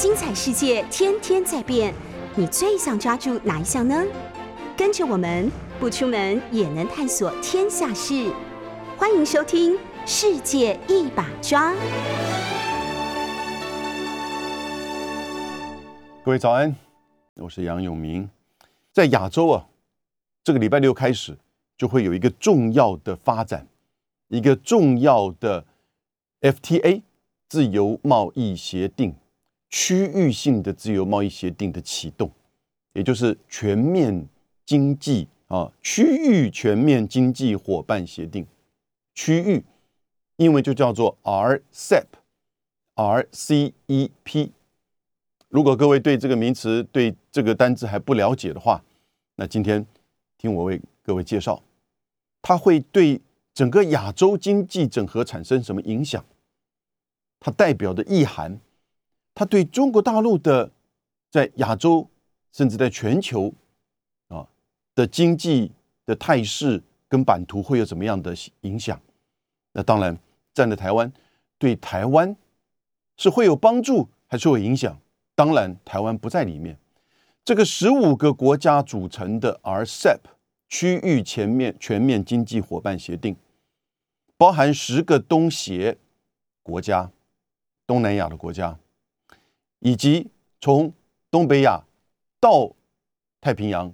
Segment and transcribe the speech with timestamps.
[0.00, 1.92] 精彩世界天天在变，
[2.34, 4.02] 你最想抓住哪一项呢？
[4.74, 8.32] 跟着我们不出门也能探索天下事，
[8.96, 9.74] 欢迎收听
[10.06, 11.74] 《世界一把抓》。
[16.24, 16.74] 各位早安，
[17.34, 18.30] 我是杨永明。
[18.94, 19.66] 在亚洲啊，
[20.42, 21.36] 这个礼拜六开始
[21.76, 23.66] 就会有一个重要的发展，
[24.28, 25.66] 一个重要的
[26.40, 27.02] FTA
[27.50, 29.14] 自由贸易协定，
[29.70, 32.30] 区域性的自由贸易协定的启动，
[32.92, 34.28] 也就是全面
[34.66, 38.46] 经济啊区域全面经济伙伴协定。
[39.14, 39.64] 区域
[40.36, 42.10] 英文就叫做 RCEP，RCEP。
[45.48, 48.84] 如果各位对这个名词、对这个单字还不了解的话，
[49.36, 49.86] 那今天
[50.38, 51.62] 听我为各位介绍，
[52.40, 53.20] 它会对
[53.52, 56.24] 整个亚洲经济整合产生什么影响？
[57.38, 58.60] 它代表的意涵，
[59.40, 60.70] 它对中国大陆的
[61.30, 62.06] 在亚洲
[62.52, 63.50] 甚至在全球
[64.28, 64.46] 啊
[64.94, 65.72] 的经济
[66.04, 69.00] 的态势跟版图会有怎么样的影响？
[69.72, 70.14] 那当然，
[70.52, 71.10] 站在台湾，
[71.56, 72.36] 对台湾
[73.16, 75.00] 是会有帮助还是会影响？
[75.34, 76.78] 当然，台湾不在里面。
[77.42, 80.18] 这个十五个国家组成的 RCEP
[80.68, 83.34] 区域全面全面经济伙伴协定，
[84.36, 85.96] 包含十个东协
[86.62, 87.10] 国家、
[87.86, 88.78] 东南亚的国家，
[89.80, 90.92] 以及从
[91.30, 91.82] 东北亚
[92.40, 92.74] 到
[93.40, 93.92] 太平洋、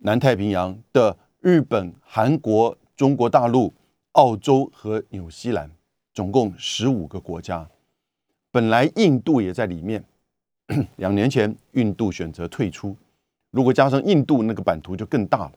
[0.00, 3.72] 南太平洋的日本、韩国、中国大陆、
[4.12, 5.70] 澳洲和纽西兰，
[6.14, 7.68] 总共十五个国家。
[8.50, 10.04] 本来印度也在里面。
[10.96, 12.96] 两年前，印度选择退出。
[13.50, 15.52] 如果加上印度，那个版图就更大了。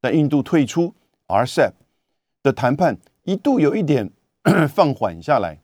[0.00, 0.94] 但印度退出
[1.26, 1.72] RCEP
[2.42, 4.10] 的谈判一度有一点
[4.72, 5.58] 放缓下来，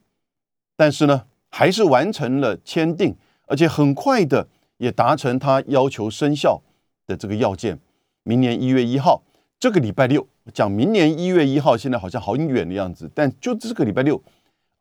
[0.75, 1.25] 但是呢，
[1.57, 6.61] 还是完成了签订，而且很快的也达成他要求生效
[7.07, 7.79] 的这个要件。
[8.23, 9.23] 明年一月一号，
[9.57, 14.21] 这个礼拜六讲明年一月一号，现在好像好远的样子，但就这个礼拜六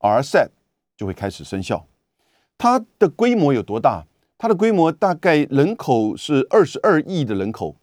[0.01, 0.49] ，RCEP
[0.97, 1.87] 就会开始生效。
[2.59, 4.05] 它的规模有多大？
[4.37, 7.77] 它的规模大概人口是二十二亿的人口，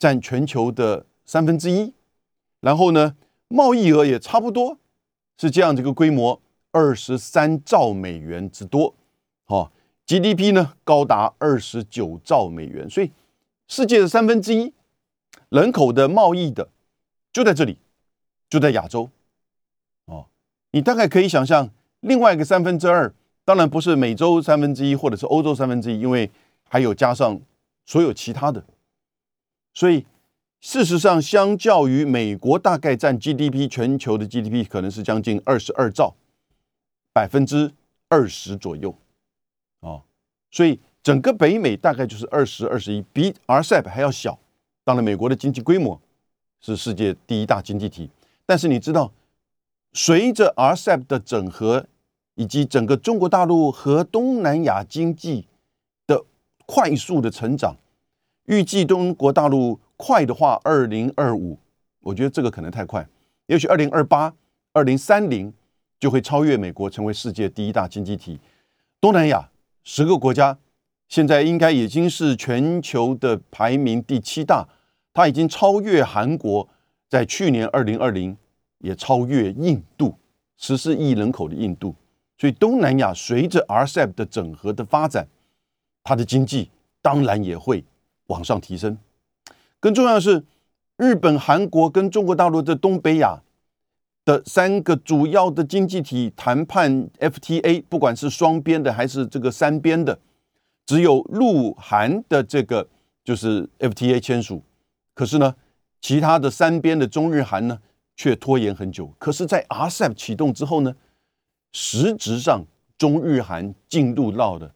[0.00, 1.94] 占全球的三分之一。
[2.60, 3.14] 然后呢，
[3.46, 4.78] 贸易额也差不多
[5.38, 6.42] 是这样这个规模，
[6.72, 8.94] 二十三兆美元之多。
[9.46, 9.70] 哦
[10.06, 12.90] ，GDP 呢高达二十九兆美元。
[12.90, 13.12] 所以
[13.68, 14.72] 世界的三分之一
[15.50, 16.68] 人口的贸易的
[17.32, 17.78] 就在这里，
[18.50, 19.08] 就在亚洲。
[20.06, 20.26] 哦，
[20.72, 23.14] 你大概可以想象另外一个三分之二。
[23.44, 26.30] 当然不是美洲三分之一，或者是欧洲三分之一，因为
[26.68, 27.40] 还有加上
[27.84, 28.64] 所有其他的，
[29.74, 30.06] 所以
[30.60, 36.14] 事实上，相较于美国，大概占 GDP 全球的 GDP 可能是将近二十二兆，
[37.12, 37.72] 百分之
[38.08, 38.94] 二十左右，
[39.80, 40.02] 哦，
[40.50, 44.38] 所以整个北美大概就是二十二十一，比 RCEP 还要小。
[44.84, 46.00] 当然，美国的经济规模
[46.60, 48.10] 是世界第一大经济体，
[48.46, 49.12] 但是你知道，
[49.92, 51.86] 随着 RCEP 的整合。
[52.34, 55.46] 以及整个中国大陆和东南亚经济
[56.06, 56.24] 的
[56.64, 57.76] 快速的成长，
[58.46, 61.58] 预计中国大陆快的话，二零二五，
[62.00, 63.06] 我觉得这个可能太快，
[63.48, 64.34] 也许二零二八、
[64.72, 65.52] 二零三零
[66.02, 68.40] 就会超越美国，成为世界第一大经济体。
[69.00, 69.48] 东南亚
[69.84, 70.58] 十个国家
[71.06, 74.68] 现在应该已经是全球的排名第七大，
[75.14, 76.68] 它已经超越韩国，
[77.08, 78.36] 在去年二零二零
[78.78, 80.16] 也超越印度，
[80.56, 81.94] 十四亿人口的印度。
[82.36, 85.28] 所以东南亚随着 RCEP 的整合的发展，
[86.02, 86.68] 它的经济
[87.00, 87.84] 当然也会
[88.26, 88.98] 往上提升。
[89.78, 90.44] 更重要的是，
[90.96, 93.40] 日本、韩国跟中国大陆的东北亚
[94.24, 100.18] 的三个主要的经济体谈判 FTA，不管是双边的还是这个三边的，
[100.86, 102.88] 只有陆韩的这个
[103.24, 104.62] 就是 FTA 签署，
[105.14, 105.54] 可是呢，
[106.00, 107.78] 其他的三边的中日韩呢
[108.14, 109.12] 却拖延很久。
[109.18, 110.94] 可是，在 RCEP 启动之后呢？
[111.74, 112.62] 实质上，
[112.98, 114.70] 中日韩进入到的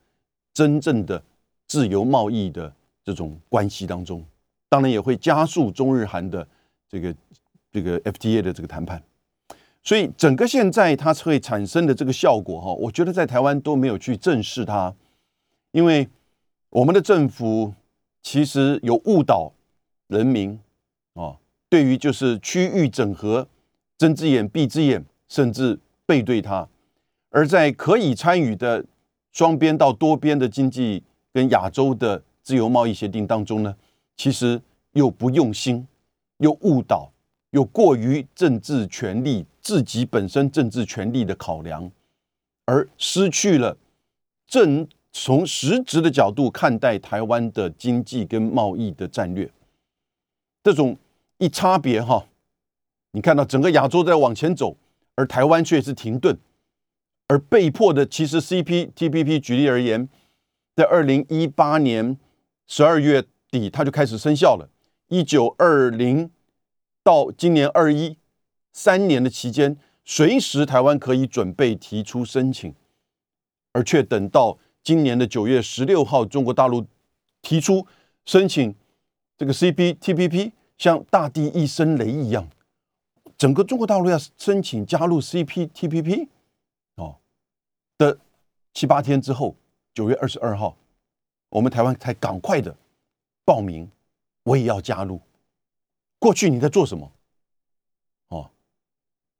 [0.54, 1.22] 真正的
[1.66, 2.74] 自由贸易的
[3.04, 4.24] 这种关系当中，
[4.70, 6.48] 当然也会加速中日韩的
[6.88, 7.14] 这个
[7.70, 9.02] 这个 FTA 的这个谈判。
[9.86, 14.92] 所以，整个现在它会产生的这个效果，哈，我觉得在台湾都没有去正视它，
[15.70, 16.08] 因为
[16.70, 17.72] 我们的政府
[18.20, 19.52] 其实有误导
[20.08, 20.58] 人民
[21.14, 21.36] 啊，
[21.68, 23.46] 对于就是区域整合
[23.96, 26.68] 睁只眼闭只眼，甚至背对它。
[27.30, 28.84] 而在可以参与的
[29.30, 33.76] 双边到多边的经济跟亚洲的自由贸易协定当中呢，
[34.16, 34.60] 其实
[34.94, 35.86] 又不用心，
[36.38, 37.12] 又误导，
[37.56, 41.90] 有过于政治权力自己本身政治权力的考量，
[42.66, 43.78] 而失去了
[44.46, 49.50] 正从实质的角度看待台湾的经济跟贸易的战略。
[50.62, 50.98] 这种
[51.38, 52.26] 一差别哈，
[53.12, 54.76] 你看到整个亚洲在往前走，
[55.14, 56.36] 而台湾却是停顿，
[57.28, 60.06] 而被迫的其实 CPTPP 举例而言，
[60.74, 62.18] 在二零一八年
[62.66, 64.68] 十二月底它就开始生效了，
[65.08, 66.30] 一九二零
[67.06, 68.18] 到今年二一
[68.72, 72.74] 三年的期间，随时台湾可以准备提出申请，
[73.70, 76.84] 而却等到今年的九月十六号，中国大陆
[77.42, 77.86] 提出
[78.24, 78.74] 申请。
[79.38, 82.48] 这个 CPTPP 像大地一声雷一样，
[83.38, 86.26] 整个中国大陆要申请加入 CPTPP
[86.96, 87.18] 哦
[87.98, 88.18] 的
[88.74, 89.54] 七八天之后，
[89.94, 90.76] 九月二十二号，
[91.50, 92.74] 我们台湾才赶快的
[93.44, 93.88] 报名，
[94.42, 95.20] 我也要加入。
[96.18, 97.12] 过去你在做什么？
[98.28, 98.50] 哦，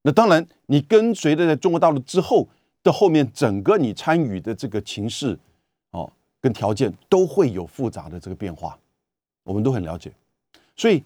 [0.03, 2.49] 那当然，你跟随的在中国大陆之后
[2.83, 5.39] 的后面，整个你参与的这个情势
[5.91, 8.79] 哦跟条件都会有复杂的这个变化。
[9.43, 10.13] 我们都很了解，
[10.75, 11.05] 所以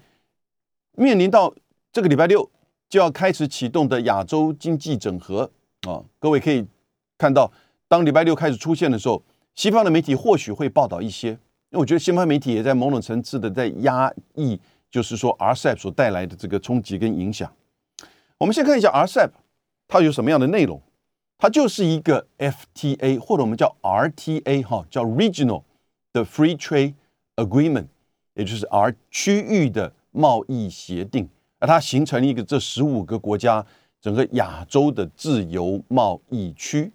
[0.96, 1.54] 面临到
[1.92, 2.50] 这个礼拜六
[2.88, 5.50] 就要开始启动的亚洲经济整合
[5.82, 6.66] 啊，各位可以
[7.18, 7.52] 看到，
[7.86, 9.22] 当礼拜六开始出现的时候，
[9.54, 11.38] 西方的媒体或许会报道一些，因
[11.72, 14.58] 为我觉得西方媒体也在某种层次的在压抑，
[14.90, 17.52] 就是说 RCEP 所带来的这个冲击跟影响。
[18.38, 19.30] 我们先看一下 RCEP
[19.88, 20.80] 它有什么样的内容，
[21.38, 25.62] 它就是一个 FTA 或者我们叫 RTA 哈，叫 Regional
[26.12, 26.94] 的 Free Trade
[27.36, 27.86] Agreement。
[28.34, 31.28] 也就是 R 区域的贸易协定，
[31.58, 33.66] 而它形成一个这十五个国家
[34.00, 36.92] 整个亚洲的自由贸易区。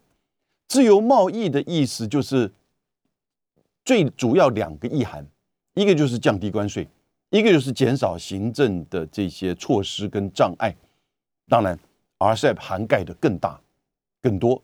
[0.67, 2.51] 自由贸易的意思就是
[3.83, 5.27] 最主要两个意涵，
[5.75, 6.87] 一个就是降低关税，
[7.29, 10.75] 一个就是减少行政的这些措施跟障碍。
[11.47, 11.77] 当然
[12.19, 13.59] ，RCEP 涵盖的更大、
[14.21, 14.61] 更多，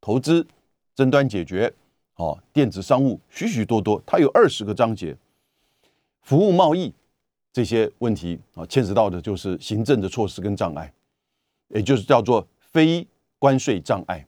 [0.00, 0.46] 投资、
[0.94, 1.72] 争端解决、
[2.16, 5.16] 哦，电子商务，许许多多，它有二十个章节。
[6.22, 6.92] 服务贸易
[7.52, 10.92] 这些问题啊，牵扯到的就是行政的措施跟障碍，
[11.68, 13.06] 也就是叫做非
[13.38, 14.26] 关税障碍。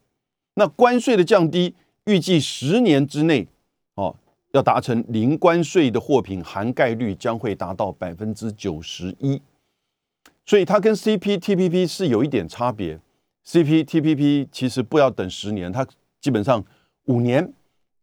[0.55, 1.75] 那关税的降低，
[2.05, 3.47] 预计十年之内
[3.93, 4.15] 哦，
[4.53, 9.39] 要达成零关税的货品涵盖率将会达到百分之九十一。
[10.45, 12.99] 所以它跟 CPTPP 是有一点差别。
[13.45, 15.85] CPTPP 其实不要等十年，它
[16.21, 16.63] 基本上
[17.05, 17.51] 五年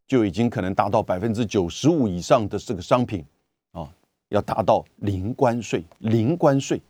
[0.07, 3.25] 就已经可能达到百分之九十五以上的这个商品
[3.73, 3.89] 啊。
[4.29, 6.81] 要达到零关税，零关税，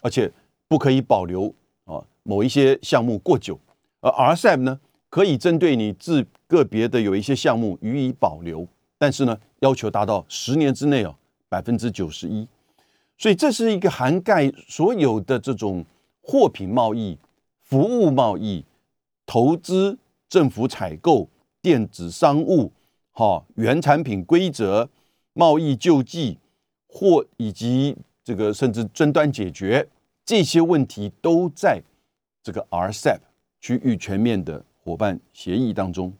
[0.00, 0.30] 而且
[0.66, 3.58] 不可以保留啊某一些项目过久，
[4.00, 8.66] 而 RCEP 呢可以针对你自个别的有一些项目予以保留，
[9.02, 11.12] 但是呢要求达到十年之内哦
[11.48, 12.46] 百分之九十一，
[13.18, 15.84] 所以这是一个涵盖所有的这种
[16.20, 17.18] 货品贸易、
[17.64, 18.64] 服务贸易、
[19.26, 21.28] 投资、政府采购、
[21.60, 22.70] 电子商务、
[23.10, 24.88] 哈原产品规则、
[25.32, 26.38] 贸易救济。
[26.94, 29.88] 或以及这个甚至争端解决
[30.26, 31.80] 这些问题都在
[32.42, 33.18] 这个 RCEP
[33.62, 36.12] 区域全面的伙伴协议当中，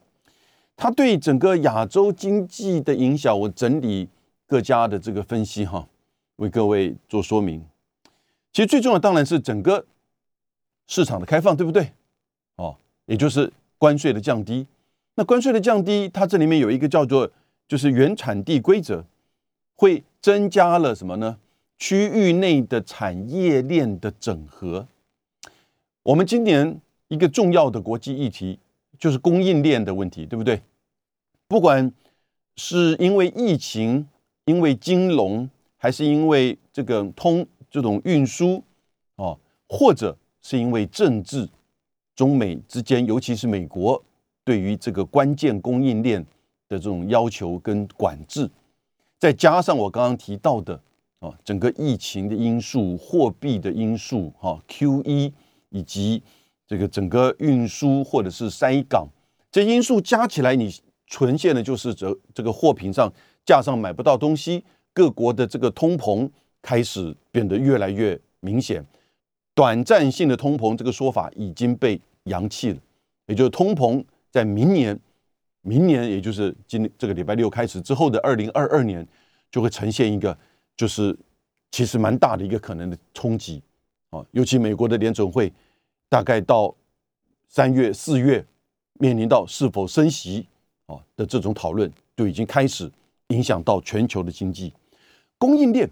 [0.77, 4.09] 它对整个亚洲经济的影响，我整理
[4.47, 5.87] 各家的这个分析哈，
[6.37, 7.65] 为各位做说明。
[8.53, 9.85] 其实最重要当然是整个
[10.87, 11.93] 市场的开放，对不对？
[12.57, 12.77] 哦，
[13.07, 14.67] 也就是关税的降低。
[15.15, 17.31] 那关税的降低，它这里面有一个叫做
[17.69, 19.05] 就是原产地规则
[19.75, 20.03] 会。
[20.23, 21.37] 增加了什么呢？
[21.79, 24.87] 区域内的产业链的整合。
[26.05, 28.61] 我们今年一个重要的国际议题
[29.03, 30.63] 就是供应链的问题，对不对？
[31.49, 31.93] 不管
[32.55, 34.07] 是因为疫情、
[34.45, 38.63] 因为金融，还是因为这个通这种运输
[39.17, 39.37] 哦，
[39.69, 41.49] 或者是因为政治，
[42.15, 44.01] 中美之间，尤其是美国
[44.45, 46.25] 对于这个关键供应链
[46.69, 48.49] 的这种要求跟管制。
[49.19, 50.81] 再加上我刚刚提到的
[51.19, 55.33] 啊，整个疫情的因素、货币的因素、哈 Q E
[55.71, 56.23] 以及
[56.73, 59.07] 这个整个运输或者是塞港
[59.51, 60.75] 这因素加起来，你
[61.07, 63.13] 呈现的就是这这个货品上
[63.45, 64.65] 架上买不到东西，
[64.95, 66.27] 各国的这个通膨
[66.63, 68.83] 开始变得越来越明显。
[69.55, 72.79] 短暂性的通膨这个说法已经被扬弃了，
[73.27, 74.99] 也就是通膨在明年。
[75.61, 79.07] 明年，也就是今这个礼拜六开始之后的二零二二年，
[79.51, 80.37] 就会呈现一个
[80.75, 81.15] 就是
[81.71, 83.63] 其实蛮大的一个可能的冲击
[84.09, 85.53] 啊，尤其美国的联准会
[86.13, 86.75] 大概到
[87.49, 88.45] 三月四月
[88.99, 90.47] 面临到是否升息
[90.85, 92.93] 啊的这种讨论，就已经开始
[93.29, 94.75] 影响到全球的经济
[95.39, 95.89] 供应链。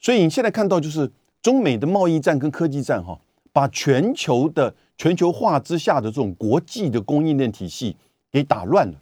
[0.00, 1.08] 所以你现在看到就是
[1.40, 3.16] 中美的贸易战跟科技战哈，
[3.52, 7.96] 把全球的全球化之下的这种国际的供应链体系。
[8.32, 9.00] 给打乱了，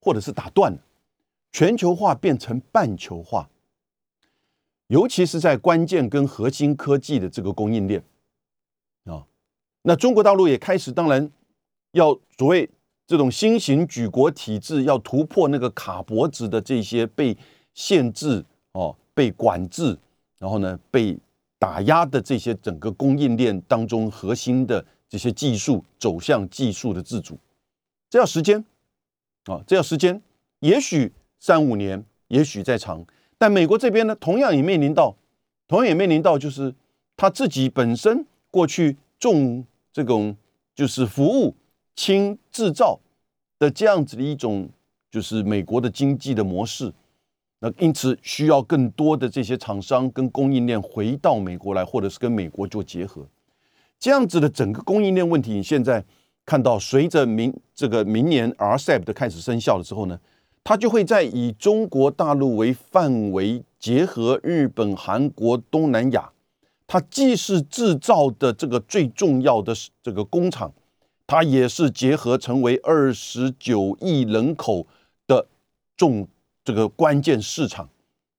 [0.00, 0.78] 或者是打断了，
[1.52, 3.48] 全球化变成半球化，
[4.88, 8.02] 尤其是在关键跟核心科技的这个供应链，
[9.86, 11.30] 那中国大陆也开始，当然
[11.92, 12.68] 要所谓
[13.06, 17.36] 这种新型举国体制，要突破那个卡脖子的这些被
[17.74, 19.96] 限制哦、被管制，
[20.38, 21.16] 然后呢被
[21.58, 27.38] 打压的这些整个供应链当中核心的这些技术走向技术的自主，
[28.08, 28.64] 这要时间
[29.44, 30.20] 啊，这要时间，
[30.60, 33.04] 也许三五年，也许再长。
[33.36, 35.14] 但美国这边呢，同样也面临到，
[35.68, 36.74] 同样也面临到，就是
[37.16, 39.64] 他自己本身过去重
[39.94, 40.36] 这种
[40.74, 41.54] 就是服务
[41.94, 42.98] 轻制造
[43.60, 44.68] 的这样子的一种，
[45.08, 46.92] 就是美国的经济的模式。
[47.60, 53.24] 那因此需要更多的这些厂商跟供应链回到美国来，或者是跟美国做结合，
[54.00, 56.04] 这样子的整个供应链问题，你现在
[56.44, 60.20] 看到随着明这个明年 RCEP 的开始生效了之后呢，
[60.64, 66.32] 它就会在以中国大陆为范围，结合日本、韩国、东南亚，
[66.86, 70.72] 它既是制造的这个最重要的这个工厂，
[71.26, 74.86] 它也是结合成为二十九亿人口
[75.26, 75.46] 的
[75.96, 76.26] 重。
[76.66, 77.86] 这个关键市场，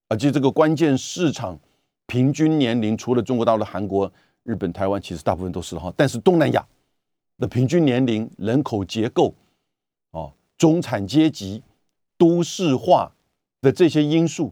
[0.07, 1.59] 而且这个关键市场
[2.07, 4.11] 平均年龄，除了中国大陆、韩国、
[4.41, 5.93] 日本、台湾，其实大部分都是哈。
[5.95, 6.67] 但是东南亚
[7.37, 9.31] 的平均年龄、人口结构、
[10.09, 11.61] 哦，中产阶级、
[12.17, 13.11] 都市化
[13.61, 14.51] 的这些因素，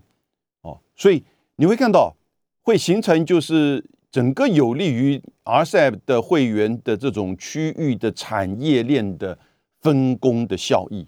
[0.62, 1.24] 哦，所以
[1.56, 2.16] 你会看到
[2.64, 9.38] 会形成就是整个有利于 RCEP 的会员的这种区域的产业链的
[9.82, 11.06] 分工的效益。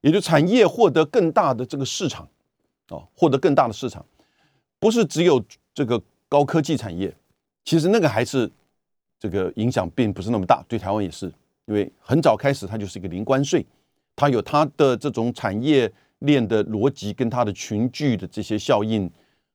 [0.00, 2.28] 也就产业获得更大的这个市场，
[2.88, 4.04] 啊，获得更大的市场，
[4.78, 5.98] 不是只有这个
[6.28, 7.10] 高科技产业，
[7.64, 8.50] 其实那个还是
[9.18, 10.62] 这个影响并不是那么大。
[10.68, 11.24] 对台湾也是，
[11.64, 13.64] 因为很早开始它就是一个零关税，
[14.14, 19.10] 它有它的这种产业链的逻辑跟它的群聚的这些效应，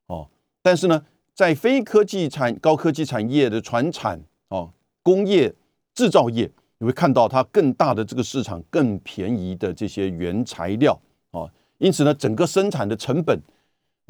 [0.07, 0.27] 哦，
[0.63, 1.05] 但是呢，
[1.39, 5.55] 在非科技产高科技产业的传产哦，工业
[5.93, 6.51] 制造业。
[6.79, 10.99] 你会看到它更大的这个市场，更便宜的这些原材料
[11.31, 13.39] 啊，因此呢，整个生产的成本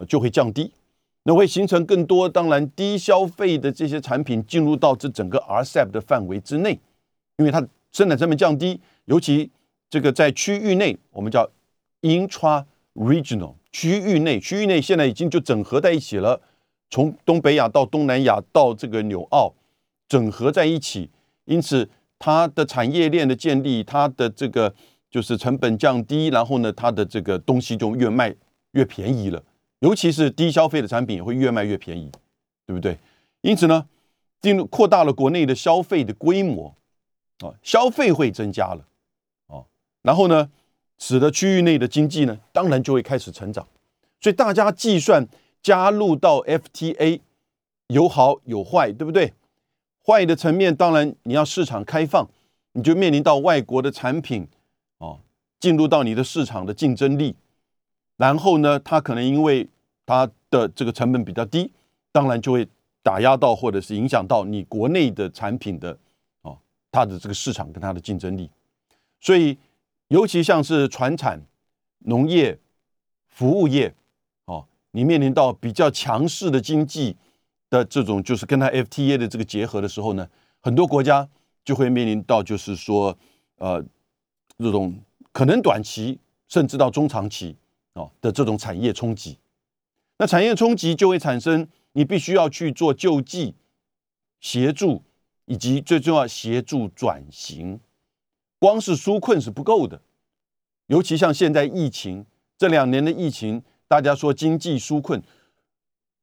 [0.08, 0.74] 就会降低，
[1.22, 6.80] 那会形成更多当然低消费的这些产品进入到这整个 RCEP 的范围之内，
[7.38, 7.60] 因为它
[7.92, 9.52] 生产成本降低，尤其
[9.88, 11.48] 这个在区域内，我们叫
[12.02, 16.42] intra regional 区域内，区域内现在已经就整合在一起了，
[16.90, 19.54] 从东北亚到东南亚到这个纽澳
[20.08, 21.10] 整合在一起，
[21.46, 21.90] 因此。
[22.22, 24.76] 它的产业链的建立，它的这个
[25.10, 28.36] 就是成本降低，然后呢，它的这个东西就越卖
[28.72, 29.42] 越便宜了，
[29.80, 32.12] 尤其是低消费的产品也会越卖越便宜，
[32.68, 32.98] 对不对？
[33.40, 33.88] 因此呢，
[34.42, 36.76] 进入扩大了国内的消费的规模，
[37.40, 38.86] 啊，消费会增加了，
[39.48, 39.64] 啊，
[40.02, 40.50] 然后呢，
[40.98, 43.66] 使得区域内的经济呢，当然就会开始成长。
[44.20, 45.26] 所以大家计算
[45.62, 47.22] 加入到 FTA
[47.88, 49.34] 有好有坏，对不对？
[50.06, 52.28] 坏的层面，当然你要市场开放，
[52.74, 54.48] 你就面临到外国的产品
[54.98, 55.20] 哦
[55.60, 57.36] 进入到你的市场的竞争力。
[58.18, 59.68] 然后呢，它可能因为
[60.06, 61.72] 它的这个成本比较低，
[62.12, 62.68] 当然就会
[63.04, 65.98] 打压到或者是影响到你国内的产品的
[66.42, 66.58] 哦
[66.92, 68.50] 它的这个市场跟它的竞争力。
[69.22, 69.58] 所以，
[70.08, 71.42] 尤其像是船产、
[72.00, 72.58] 农业、
[73.28, 73.94] 服务业，
[74.92, 77.18] 你面临到比较强势的经济。
[77.72, 80.28] 的这种就是跟它 FTA 的这个结合的时候呢，
[80.60, 81.30] 很多国家
[81.64, 83.16] 就会面临到就是说，
[83.58, 83.80] 呃，
[84.58, 85.00] 这种
[85.32, 86.18] 可能短期
[86.48, 87.56] 甚至到中长期
[87.94, 89.38] 啊的这种产业冲击。
[90.18, 93.54] 那产业冲击就会产生，你必须要去做救济、
[94.40, 95.04] 协助，
[95.46, 97.80] 以及最重要协助转型。
[98.58, 100.02] 光是纾困是不够的，
[100.88, 102.26] 尤其像现在疫情
[102.58, 105.22] 这两年的疫情，大家说经济纾困。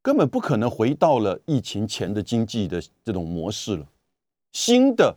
[0.01, 3.85] 根本不可能回到了疫情前的经济的这种模式了，
[4.53, 5.17] 新的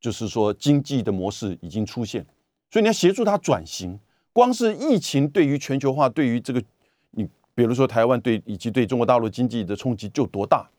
[0.00, 2.24] 就是说经济的模式已经出现，
[2.70, 3.98] 所以你要协助它转型。
[4.32, 6.62] 光是疫情对于全球化，对于这个
[7.10, 10.70] 你比如说台湾对以及对中国大陆经济的冲击就多大？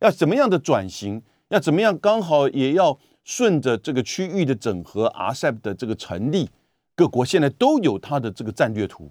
[0.00, 1.22] 要怎么样的转型？
[1.48, 6.50] 要怎么样刚好也要顺着这个区域的整合，RCEP 的这个成立，
[6.94, 9.10] 各国现在都有它的这个战略图，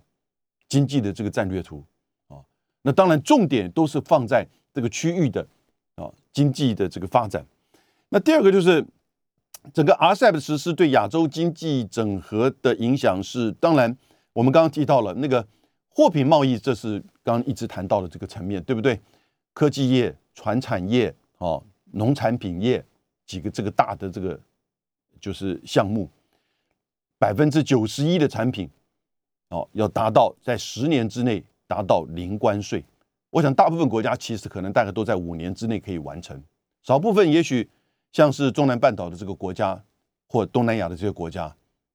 [0.74, 1.84] 经济的这个战略图
[2.28, 2.42] 啊。
[2.82, 5.46] 那当然，重点都是放在这个区域的
[5.96, 7.46] 啊经济的这个发展。
[8.10, 8.84] 那第二个就是
[9.72, 13.96] 整个 RCEP 的实施对亚洲经济整合的影响是，当然
[14.34, 15.46] 我们刚刚提到了那个
[15.90, 19.00] 货品贸易，这是刚刚一直谈到的这个层面，对不对？
[19.54, 22.84] 科技业、船产业、哦农产品业
[23.28, 24.40] 几个这个大的这个
[25.20, 26.10] 就是项目，
[27.20, 28.68] 百分之九十一的产品
[29.54, 32.84] 哦，要达到在十年之内达到零关税。
[33.30, 36.42] 我想大部分国家其实可能大概都在五年之内可以完成，
[36.82, 37.70] 少部分也许
[38.12, 39.80] 像是中南半岛的这个国家
[40.28, 41.46] 或东南亚的这些国家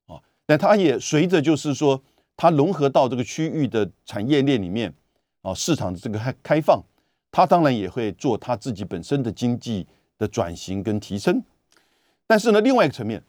[0.06, 2.00] 啊，但它也随着就是说
[2.36, 4.92] 它融合到这个区域的产业链里面
[5.42, 6.80] 啊，市场的这个开开放，
[7.32, 9.86] 它当然也会做它自己本身的经济
[10.16, 11.42] 的转型跟提升。
[12.26, 13.22] 但是呢，另外一个层面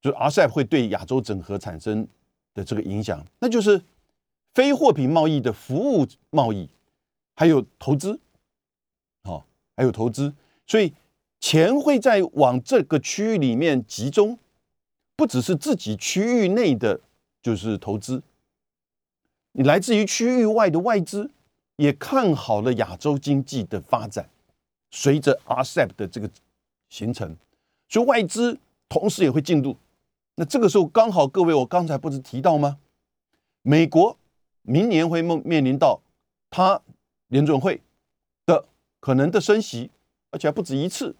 [0.00, 2.06] 就是 RCEP 会对亚洲整合产生
[2.58, 3.80] 的这个影响，那就是
[4.52, 6.68] 非货品贸易的服务贸易。
[7.36, 8.18] 还有投资，
[9.22, 9.46] 好，
[9.76, 10.34] 还有投资，
[10.66, 10.92] 所以
[11.38, 14.36] 钱会在往这个区域里面集中，
[15.14, 17.00] 不只是自己区域内的，
[17.40, 18.24] 就是投资，
[19.52, 21.30] 你来自于区域外的外资
[21.76, 24.28] 也看好了亚洲经济的发展，
[24.90, 26.28] 随着 RCEP 的这个
[26.88, 27.36] 形成，
[27.88, 29.76] 所以外资同时也会进入。
[30.38, 32.78] 那这个时候刚好，各位，我刚才不是提到吗？
[33.62, 34.16] 美国
[34.62, 36.00] 明年会面面临到
[36.48, 36.80] 它。
[37.30, 37.82] 联准会
[38.46, 38.64] 的
[39.00, 39.90] 可能的升息，
[40.30, 41.14] 而且还不止一次。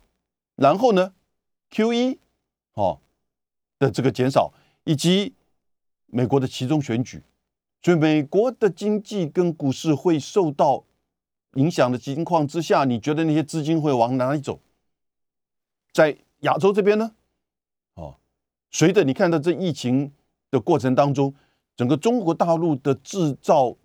[0.56, 1.12] 然后呢
[1.68, 2.18] ，Q E
[2.72, 2.98] 哦
[3.78, 5.34] 的这个减少，以及
[6.06, 7.22] 美国的其中选举，
[7.82, 10.82] 所以美国的经济跟股市会受到
[11.56, 14.58] 影响的情况之下，你觉得那些资金会往哪里走？
[15.92, 17.14] 在亚洲这边呢？
[18.70, 20.12] 随着你看到这疫情
[20.50, 21.34] 的过程当中，
[21.76, 23.76] 整个中国大陆的制造。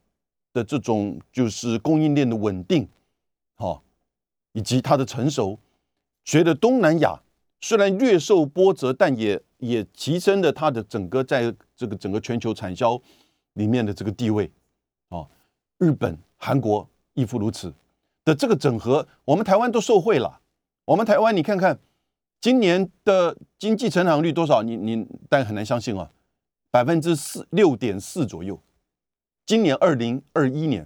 [0.53, 2.87] 的这种就是供应链的稳定，
[3.55, 3.81] 好，
[4.51, 5.57] 以及它的成熟，
[6.23, 7.19] 随着东南亚
[7.59, 13.01] 虽然略受波折，但也也提升了它的整个在这个整个全球产销
[13.53, 14.51] 里面的这个地位，
[15.09, 15.27] 哦，
[15.79, 17.73] 日本、韩国亦复如此
[18.23, 20.39] 的这个整合，我们台湾都受惠了。
[20.85, 21.79] 我们台湾，你看看
[22.43, 24.61] 今年的经济成长率多少？
[24.61, 26.11] 你你但很难相信啊，
[26.69, 28.59] 百分之四六点四左右。
[29.45, 30.85] 今年二零二一年，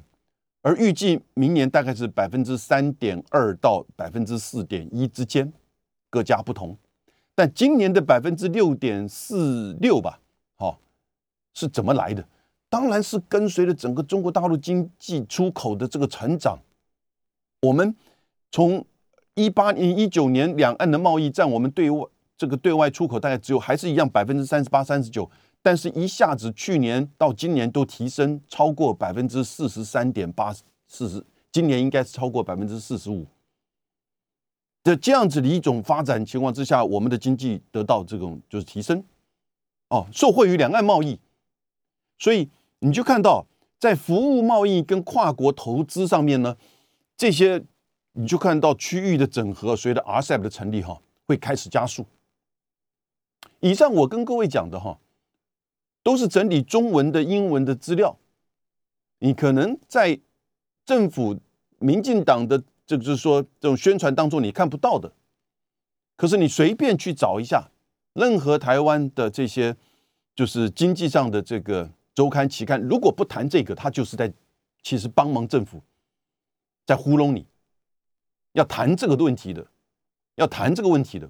[0.61, 5.51] 而预计明年大概是百分之三点二到百分之四点一之间，
[6.11, 6.77] 各家不同。
[7.33, 10.19] 但今年的百分之六点四六吧，
[10.57, 10.79] 好，
[11.55, 12.23] 是怎么来的？
[12.69, 16.59] 当然是跟随着整个中国大陆经济出口的这个成长。
[17.61, 17.95] 我们
[18.51, 18.85] 从
[19.37, 22.03] 一八年、一九年两岸的贸易占我们对外
[22.35, 25.29] 这个对外出口大概只有还是一样百分之三十八、三十九。
[25.61, 30.53] 但是，一下子去年到今年都提升超过百分之四十三点八，
[30.87, 33.25] 四十，今年应该是超过百分之四十五
[34.83, 39.03] 的这样子的一种发展情况之下，我们的经济得到这种就是提升，
[39.89, 41.19] 哦，受惠于两岸贸易，
[42.17, 43.45] 所以你就看到
[43.77, 46.55] 在服务贸易跟跨国投资上面呢，
[47.17, 47.61] 这些
[48.17, 52.05] 你就看到区域的整合，随着 RCEP 的成立哈，会开始加速。
[53.59, 54.99] 以上我跟各位讲的哈。
[56.03, 58.17] 都是整理中文的、英文的资料，
[59.19, 60.17] 你可能在
[60.85, 61.37] 政府、
[61.79, 65.11] 民进党的，这就是说这种宣传当中你看不到的。
[66.15, 67.69] 可是你随便去找一下，
[68.13, 69.75] 任何台湾的这些
[70.33, 74.31] 就是经济上的这个周刊、期刊，如果不谈这个，他就是在
[74.81, 75.81] 其实帮忙政府
[76.85, 77.45] 在糊弄你。
[78.57, 79.65] 要谈这个问题的，
[80.35, 81.29] 要谈这个问题的，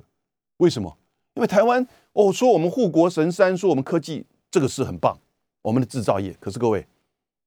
[0.57, 0.97] 为什么？
[1.33, 4.25] 因为台湾哦，说我们护国神山，说我们科技。
[4.49, 5.19] 这个是很棒，
[5.61, 6.33] 我们的制造业。
[6.39, 6.87] 可是各位，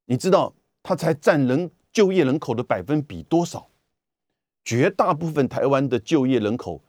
[0.04, 3.68] 你知道它才占人就业人口的百分比多少？
[4.62, 6.82] 绝大部分台湾的就业人口，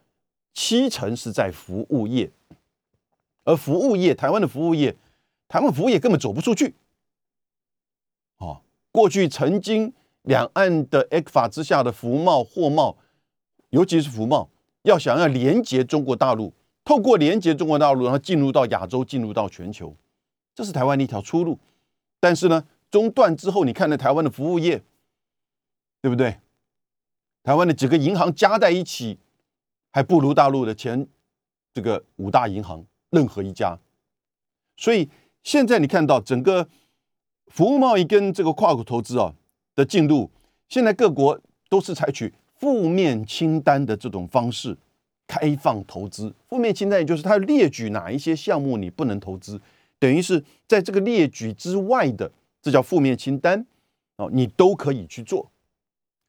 [0.52, 2.30] 七成是在服务业，
[3.44, 4.94] 而服务业，台湾的服务业，
[5.48, 6.74] 台湾服务业根本走不出去。
[8.36, 8.60] 哦，
[8.92, 12.96] 过去曾经两岸的 X 法之下的服贸、货贸，
[13.70, 14.50] 尤其是服贸，
[14.82, 16.52] 要想要连接中国大陆，
[16.84, 19.96] 透过连接中国大陆，然后进入到亚洲，进入到全球。
[20.54, 21.58] 这是台湾的一条出路，
[22.20, 24.82] 但是呢，中断之后，你看那台湾的服务业，
[26.00, 26.38] 对不对？
[27.42, 29.18] 台湾的几个银行加在一起，
[29.90, 31.08] 还不如大陆的前
[31.72, 33.78] 这个五大银行任何一家。
[34.76, 35.10] 所以
[35.42, 36.68] 现在你看到整个
[37.48, 39.34] 服务贸易跟这个跨国投资啊
[39.74, 40.30] 的进入，
[40.68, 44.76] 现在各国都是采取负面清单的这种方式
[45.26, 46.34] 开放投资。
[46.48, 49.60] 负面清单也就是它列举哪一些项目你不能投资。
[49.98, 52.30] 等于是在这个列举之外的，
[52.60, 53.64] 这叫负面清单
[54.16, 55.50] 哦，你都可以去做。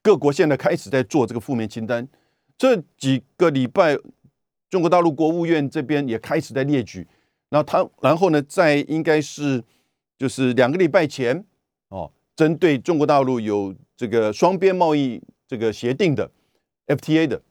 [0.02, 2.08] 各国现在开始在做这个负面清单，
[2.58, 3.98] 这几个礼拜，
[4.70, 7.08] 中国大陆国务院这边也开始在列举。
[7.50, 9.64] 然后他，然后呢，在应该是
[10.18, 11.46] 就是两个礼拜前
[11.90, 16.30] 哦，针对中国大陆有这个双边贸易这个协定的
[16.88, 17.42] FTA 的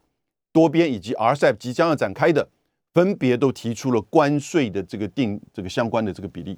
[0.51, 2.49] 多边以及 RCEP 即将要展开的。
[2.93, 6.55] 分别都提出了关税的这个定这个相关的这个比例。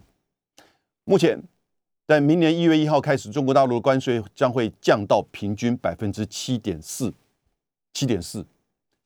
[1.06, 1.42] 目前
[2.06, 7.14] 在明年一月一号开始，中国大陆的关税将会降到平均百分之七点四，
[7.94, 8.46] 七点四，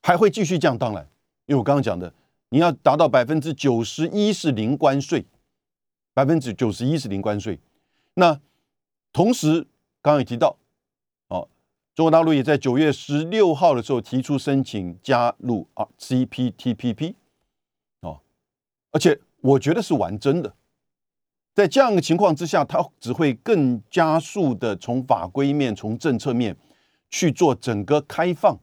[0.02, 0.76] 还会继续降。
[0.76, 1.08] 当然，
[1.46, 2.12] 因为我刚刚讲的，
[2.48, 5.24] 你要达到百分之九十一是零关税，
[6.12, 7.60] 百分之九十一是零关税。
[8.14, 8.40] 那
[9.12, 9.66] 同时，
[10.00, 10.56] 刚刚也提到，
[11.28, 11.48] 哦，
[11.94, 17.14] 中国大陆也在九月十六号的时候提出申请加入啊 CPTPP，
[18.00, 18.20] 哦，
[18.92, 20.54] 而且我觉得是玩真的。
[21.52, 26.56] 在这样的情况之下，它只会更加速的从法规面、从政策面
[27.10, 28.56] 去做整个开放、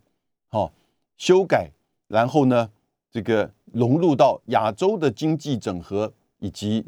[0.47, 0.71] 好
[1.17, 1.69] 修改，
[2.07, 2.71] 然后呢，
[3.11, 6.83] 这个融入到亚洲的经济整合以及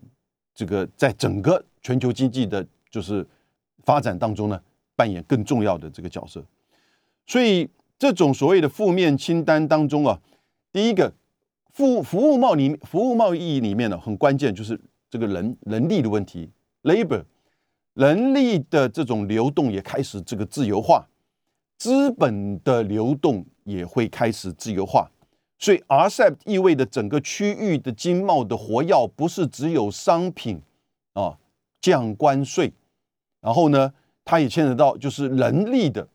[0.55, 3.27] 这个在整个全球经济的，就是
[3.89, 4.61] 发展当中呢，
[4.95, 6.45] 扮演更重要的这个角色。
[7.25, 10.21] 所以，这种所谓的负面清单当中啊，
[10.71, 11.11] 第一个
[11.71, 14.79] 服服务贸易服务贸易里面呢，很关键就是。
[15.11, 16.51] 这个人人力的问题
[16.83, 17.23] ，labor
[17.95, 21.09] 人力的这种流动也开始这个自由化，
[21.79, 25.09] 资本的流动也会开始自由化，
[25.57, 30.61] 所以 RCEP 意味着整个区域的经贸的活跃不是只有商品
[31.13, 31.39] 啊
[31.81, 32.71] 降关税，
[33.41, 36.07] 然后呢，它也牵扯到就是人力的，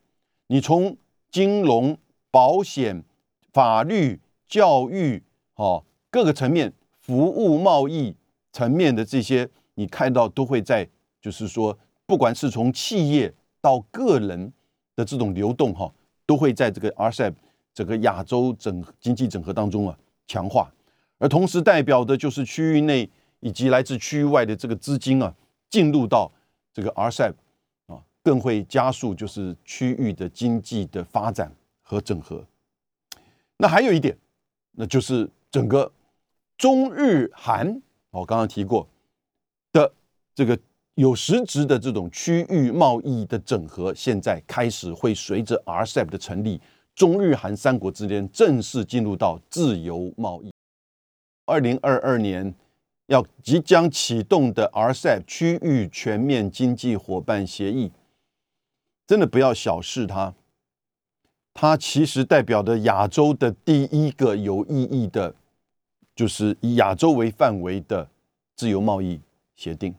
[0.47, 0.97] 你从
[1.31, 1.97] 金融、
[2.31, 3.05] 保险、
[3.53, 5.23] 法律、教育
[5.55, 8.17] 哦各个层面，服务贸易。
[8.57, 10.89] 层面的这些，你看到都会在，
[11.21, 14.53] 就是说，不管是从企业到个人
[14.95, 15.93] 的这种流动哈，
[16.25, 17.35] 都会在这个 RCEP
[17.75, 20.73] 整个亚洲整经济整合当中啊强化，
[21.19, 23.11] 而同时代表的就是区域内
[23.41, 25.35] 以及来自区域外的这个资金啊
[25.69, 26.31] 进入到
[26.75, 27.33] 这个 RCEP
[27.87, 32.45] 啊，更会加速就是区域的经济的发展和整合。
[33.57, 34.19] 那还有一点，
[34.73, 35.91] 那就是整个
[36.59, 37.81] 中日韩。
[38.11, 38.87] 我刚刚提过
[39.73, 39.91] 的
[40.35, 40.59] 这个
[40.97, 46.61] 有实质的这种区域贸易的整合，现在开始会随着 RCEP 的成立，
[46.95, 50.53] 中日韩三国之间正式进入到自由贸易。
[51.47, 52.55] 二零二二年
[53.07, 57.93] 要即将启动的 RCEP 区域全面经济伙伴协议，
[59.07, 60.35] 真的不要小视它，
[61.53, 65.35] 它其实代表的亚洲的第一个有意义的。
[66.17, 68.09] 就是以亚洲为范围的
[68.55, 69.21] 自由贸易
[69.57, 69.93] 协定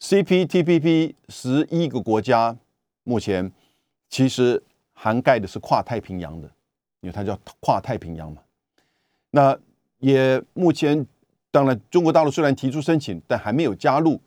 [0.00, 2.56] ，CPTPP 十一个国家，
[3.04, 3.52] 目前
[4.08, 4.62] 其实
[4.94, 6.48] 涵盖的是跨太平洋的，
[7.02, 8.40] 因为它叫跨太平洋嘛。
[9.30, 9.58] 那
[9.98, 11.06] 也目前，
[11.56, 14.20] 当然中国大陆虽然提出申请，但还没有加入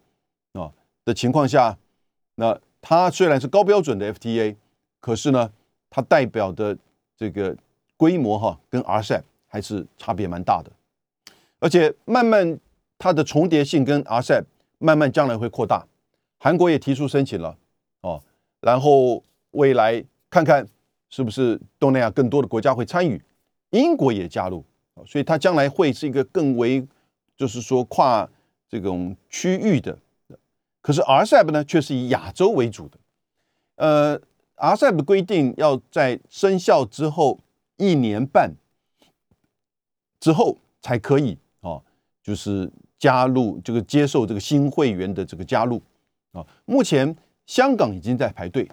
[0.54, 0.72] 啊
[1.06, 1.78] 的情况下，
[2.34, 4.56] 那它虽然是高标准的 FTA，
[5.00, 5.54] 可是呢，
[5.92, 6.76] 它代表的
[7.16, 7.56] 这个
[7.96, 10.72] 规模哈，跟 RCEP 还是差别蛮大的。
[11.60, 12.60] 而且慢慢
[12.98, 14.44] 它的重叠性跟 RCEP
[14.80, 15.86] 慢慢将来会扩大，
[16.40, 17.56] 韩国也提出申请了
[18.02, 18.20] 哦，
[18.60, 20.68] 然后未来看看
[21.12, 23.22] 是不是东南亚更多的国家会参与，
[23.70, 24.66] 英国也加入，
[25.06, 26.84] 所以它将来会是一个更为
[27.40, 28.30] 就是说跨
[28.68, 29.98] 这种区域的，
[30.82, 32.98] 可是 RCEP 呢却是以亚洲为主的，
[33.78, 34.22] 呃
[34.58, 37.40] ，RCEP 的规定要在生效之后
[37.78, 38.54] 一年半
[40.20, 41.80] 之后才可以啊。
[42.22, 45.82] 就是加入这个接受这个新会员的这个加入
[46.34, 48.70] 啊，目前香港已经在排队。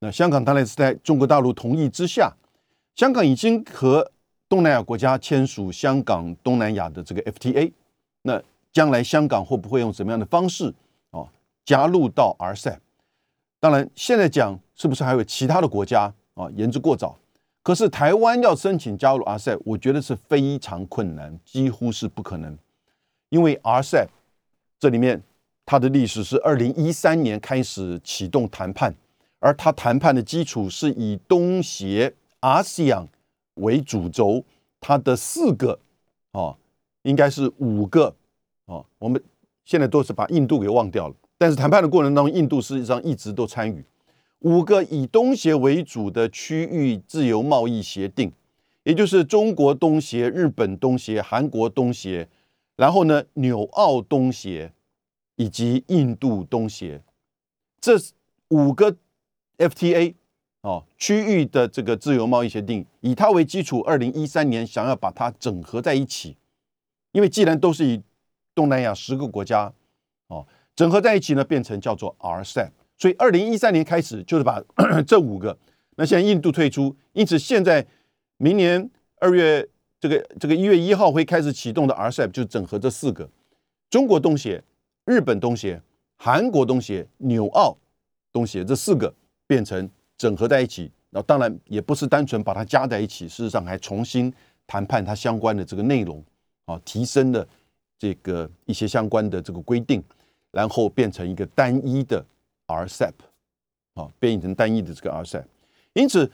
[0.00, 2.30] 那香港当然是在中国大陆同意之下，
[2.94, 4.12] 香港已经和
[4.48, 7.72] 东南亚国家签署香港东南亚的这个 FTA。
[8.22, 10.72] 那将来香港会不会用什么样的方式
[11.10, 11.24] 啊
[11.64, 12.78] 加入到 RCEP？
[13.60, 17.18] 当然现在讲是不是还有其他的国家啊言之过早。
[17.62, 22.56] 可是台湾要申请加入 RCEP，我觉得是非常困难，几乎是不可能。
[23.28, 24.06] 因为 RCEP
[24.78, 25.22] 这里面
[25.66, 28.94] 它的历史是二零一三年开始启动谈判，
[29.38, 33.08] 而它谈判的基础是以东协 ASEAN
[33.54, 34.44] 为主轴，
[34.80, 35.78] 它的四个
[36.32, 36.56] 啊
[37.02, 38.14] 应该是五个
[38.66, 39.22] 啊，我们
[39.64, 43.84] 现在都是把印度给忘掉了，但是谈判的过程当中，印度实际上一直都参与。
[44.40, 48.32] 五个以东协为主的区域自由贸易协定，
[48.84, 52.28] 也就是中国东协、日本东协、韩国东协，
[52.76, 54.72] 然后呢，纽澳东协
[55.34, 57.02] 以及印度东协，
[57.80, 57.96] 这
[58.50, 58.96] 五个
[59.58, 60.14] FTA
[60.60, 66.36] 哦，区域的这个自由贸易协定，以它为基础，二零一三年想要把它整合在一起，
[67.18, 68.00] 因为既然都是以
[68.54, 69.72] 东南亚十个国家
[70.28, 72.70] 哦整合在一起呢，变成叫做 RCEP。
[72.96, 74.62] 所以，二零一三年开始就是把
[75.04, 75.58] 这五个。
[75.96, 77.84] 那现在印度退出，因此现在
[78.36, 83.28] 明年二月这个这个一月一号会开始启动的 RCEP 就整合这四个：
[83.90, 84.62] 中国东协、
[85.04, 85.82] 日本东协、
[86.16, 87.76] 韩国东协、纽澳
[88.32, 89.12] 东协这四个
[89.48, 90.92] 变成整合在一起。
[91.10, 94.32] 那当然也不是单纯把它加在一起，事实上还重新
[94.68, 96.22] 谈判它相关的这个内容
[96.68, 97.48] 啊，提升了
[97.98, 100.04] 这个一些相关的这个规定，
[100.52, 102.22] 然后变成一个单一的
[102.66, 103.14] RCEP
[103.94, 105.44] 啊，变成单一的这个 RCEP。
[105.94, 106.30] 因此，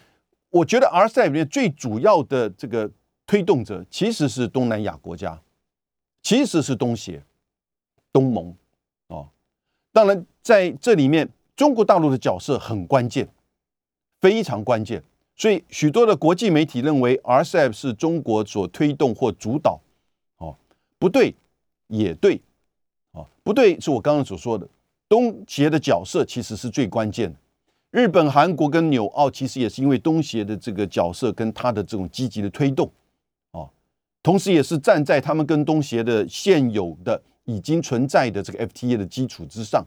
[0.51, 2.90] 我觉得 RCEP 里面最主要的这个
[3.27, 5.40] 推动者其实是东南亚国家，
[6.23, 7.23] 其实是东协、
[8.12, 8.55] 东盟
[9.07, 9.31] 啊。
[9.92, 13.29] 当然，在这里面，中国大陆的角色很关键。
[14.20, 15.03] 非常关键，
[15.37, 19.79] 所以许多的国际媒体认为 RCEP 是中国所推动或主导，
[20.98, 21.35] 不对，
[21.88, 22.40] 也对，
[23.12, 24.68] 啊，不对，是我刚刚所说的，
[25.09, 27.38] 东协的角色其实是最关键的。
[27.90, 32.90] 日本、韩国跟纽澳其实也是因为东协的这个角色跟他的这种积极的推动，
[33.52, 33.68] 啊，
[34.22, 39.87] 同时也是站在他们跟东协的现有的已经存在的这个 FTA 的基础之上，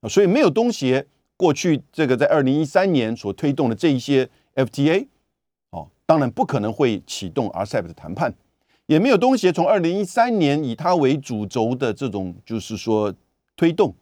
[0.00, 1.06] 啊，所以没有东协。
[1.38, 5.06] 过去这个在二零一三年所推动的这一些 FTA，
[5.68, 8.34] 哦，当然不可能会启动 RCEP 的谈判，
[8.86, 13.14] 也没有东协从二零一三年以它为主轴的这种就是说
[13.56, 13.94] 推动，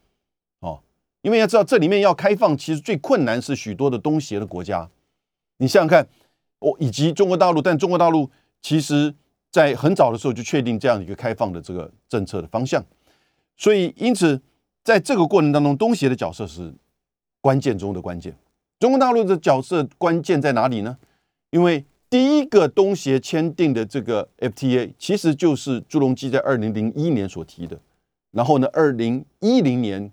[0.61, 0.81] 哦，
[1.23, 4.89] 因为要知道这里面要开放，其实最困难是许多的东协的国家，
[5.59, 6.07] 你想想看，
[6.61, 8.31] 哦，以及中国大陆，但中国大陆
[8.63, 9.15] 其实
[9.51, 12.85] 在很早的时候就确定这样一个开放的这个政策的方向，
[13.57, 14.41] 所以因此
[14.83, 16.73] 在这个过程当中，东协的角色是。
[17.45, 18.35] 关键中的关键，
[18.81, 20.97] 中国大陆的角色关键在哪里呢？
[21.51, 27.77] 因为第一个东协签订的这个 FTA，其实就是朱镕基在二零零一年所提的。
[28.31, 30.13] 然后呢，二零一零年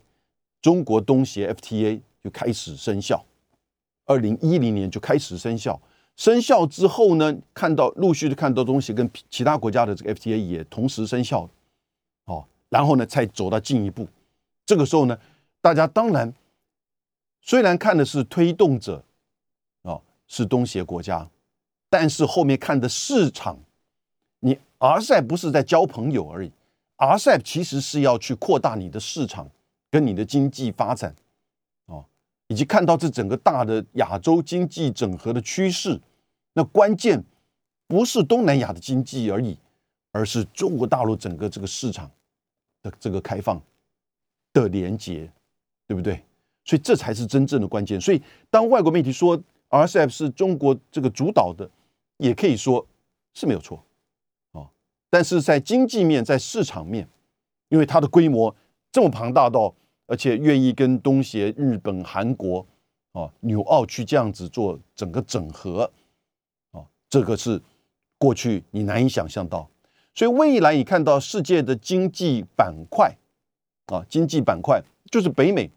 [0.63, 3.23] 中国东协 FTA 就开始生效，
[4.05, 5.79] 二零一零年就开始生效。
[6.15, 11.47] 生效之后呢，看到陆续的看到东西跟其他国家的这个 FTA 也同时生效，
[12.25, 14.07] 哦，然后呢才走到进一步。
[14.65, 15.15] 这个时候呢，
[15.61, 16.33] 大家当然。
[17.43, 19.03] 虽然看的是推动者，
[19.83, 21.29] 啊，是东协国家，
[21.91, 23.59] 但是后面看的市场，
[24.39, 26.49] 你 RCEP 不是在交朋友而已
[26.95, 29.49] ，RCEP 其实是要去扩大你的市场
[29.89, 31.13] 跟你的经济发展，
[31.87, 32.05] 哦，
[32.47, 35.99] 以及看到这整个大的亚洲经济整合的趋势。
[36.53, 37.21] 那关键
[37.87, 39.57] 不是东南亚的经济而已，
[40.13, 42.09] 而是中国大陆整个这个市场
[42.81, 43.61] 的这个开放
[44.53, 45.29] 的连接，
[45.87, 46.23] 对不对？
[46.63, 47.99] 所以这才是真正的关键。
[47.99, 49.37] 所以当外国媒体说
[49.69, 51.69] RCEP 是中国这个主导的，
[52.21, 52.85] 也可以说
[53.33, 53.83] 是没有错，
[54.51, 54.69] 啊，
[55.09, 57.07] 但是在经济面、在市场面，
[57.69, 58.55] 因为它的规模
[58.91, 59.73] 这么庞大到，
[60.05, 62.63] 而且愿意跟东协、日本、韩国、
[63.13, 65.91] 啊纽澳去这样子做整个整合，
[66.71, 67.59] 啊，这个是
[68.19, 69.67] 过去你难以想象到。
[70.13, 73.17] 所以未来你看到世界的经济板块，
[73.87, 74.79] 啊，经济板块
[75.09, 75.71] 就是北美。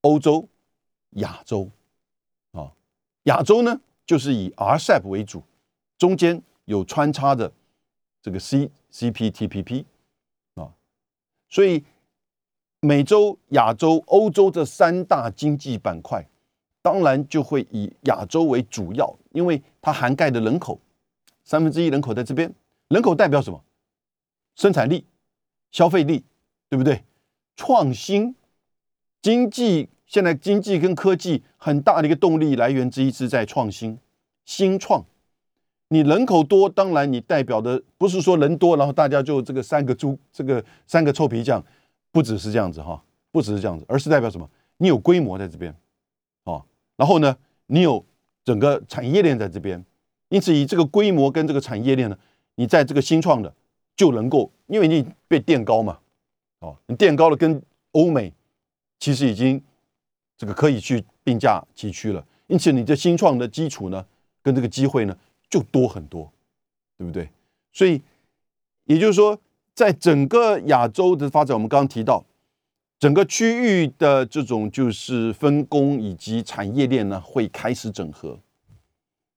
[0.00, 0.46] 欧洲、
[1.12, 1.70] 亚洲，
[2.52, 2.72] 啊，
[3.22, 5.42] 亚洲呢就是以 RCEP 为主，
[5.96, 7.50] 中间有穿插的
[8.20, 9.84] 这个 C、CPTPP
[10.54, 10.72] 啊，
[11.48, 11.82] 所以
[12.80, 16.28] 美洲、亚洲、欧洲这三大经济板块，
[16.82, 20.78] 当然就会以亚洲为主要，因为它涵盖的人口
[21.44, 22.54] 三分之一人口在这边，
[22.88, 23.64] 人口代表什么？
[24.54, 25.06] 生产力、
[25.70, 26.22] 消费力，
[26.68, 27.02] 对不对？
[27.56, 28.36] 创新、
[29.22, 29.88] 经济。
[30.06, 33.98] 现在经济跟科技很大的一个动力来源之一是在创新、
[34.44, 35.04] 新创。
[35.88, 41.64] 你人口多，当然你代表的不是说人多，然后大家就这个三个猪、这个三个臭皮匠，
[42.10, 44.48] 不只是这样子哈，不只是这样子，而是代表什么？
[44.78, 45.74] 你有规模在这边，
[46.44, 46.64] 哦，
[46.96, 47.36] 然后呢，
[47.66, 48.04] 你有
[48.44, 49.84] 整个产业链在这边，
[50.30, 52.18] 因此以这个规模跟这个产业链呢，
[52.56, 53.54] 你在这个新创的
[53.94, 55.98] 就能够，因为你被垫高嘛，
[56.60, 57.62] 哦，你垫高了跟
[57.92, 58.32] 欧美
[58.98, 59.62] 其实已经。
[60.36, 64.04] 这个可以去并驾齐驱了，因此你这新创的基础呢，
[64.42, 65.16] 跟这个机会呢
[65.48, 66.28] 就多很多，
[66.98, 67.28] 对不对？
[67.72, 68.02] 所以
[68.84, 69.38] 也就是说，
[69.74, 72.24] 在整个亚洲的发展，我们刚刚提到，
[72.98, 78.36] 整个区域的这种就是分工以及产业链呢会开始整合，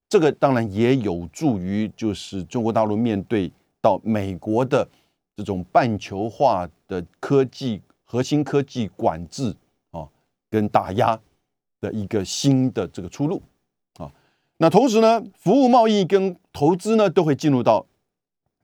[0.08, 4.86] 这个当然也有助于就是中国大陆面对到美国的
[5.36, 9.54] 这种半球化的科技核心科技管制。
[10.50, 11.18] 跟打压
[11.80, 13.42] 的一个新的这个出路
[13.98, 14.10] 啊，
[14.56, 17.84] 那同时呢，服务贸易跟投资呢都会进入到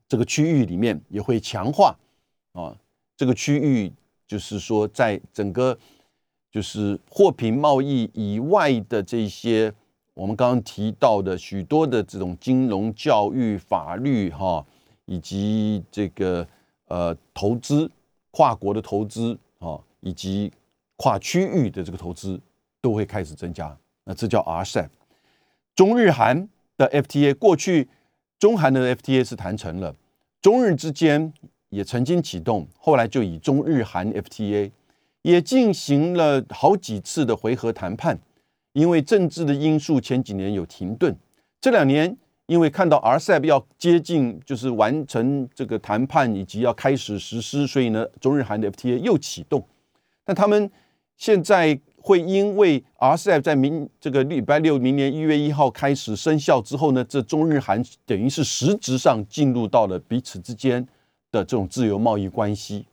[0.09, 1.97] 这个区域里面，也会强化
[2.53, 2.77] 啊
[3.17, 3.93] 这个区域，
[4.27, 5.79] 就是说在整个
[6.51, 9.73] 就是货品贸易以外的这些
[10.15, 14.65] 我们刚刚提到的许多的这种金融、教育、法律哈，
[15.05, 16.47] 以及这个
[16.87, 17.91] 呃投资
[18.31, 19.79] 跨国的投资啊。
[20.07, 20.53] 以及
[20.97, 22.41] 跨区域的这个投资
[22.81, 23.77] 都会开始增加。
[24.05, 24.89] 那这叫 RCEP。
[25.75, 27.89] 中日韩的 FTA 过去，
[28.39, 29.95] 中韩的 FTA 是谈成了，
[30.41, 31.33] 中日之间
[31.69, 34.71] 也曾经启动，后来就以中日韩 FTA
[35.23, 38.19] 也进行了好几次的回合谈判，
[38.73, 41.17] 因为政治的因素，前几年有停顿，
[41.61, 42.17] 这两年。
[42.47, 49.67] 因为看到 RCEP 要接近，就是完成这个谈判以及要开始实施，所以呢，中日韩的 FTA 又启动。
[50.27, 50.71] 那他们
[51.17, 60.87] 现在会因为 RCEP 在明这个礼拜六，明年一月一号开始生效之后呢，这中日韩等于是实质上进入到了彼此之间
[61.31, 62.87] 的这种自由贸易关系。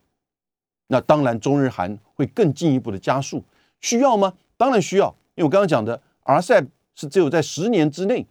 [0.88, 3.44] 那当然，中日韩会更进一步的加速，
[3.80, 4.34] 需要吗？
[4.58, 8.26] 当然需要，因为我刚刚讲的 RCEP 是只有在十年之内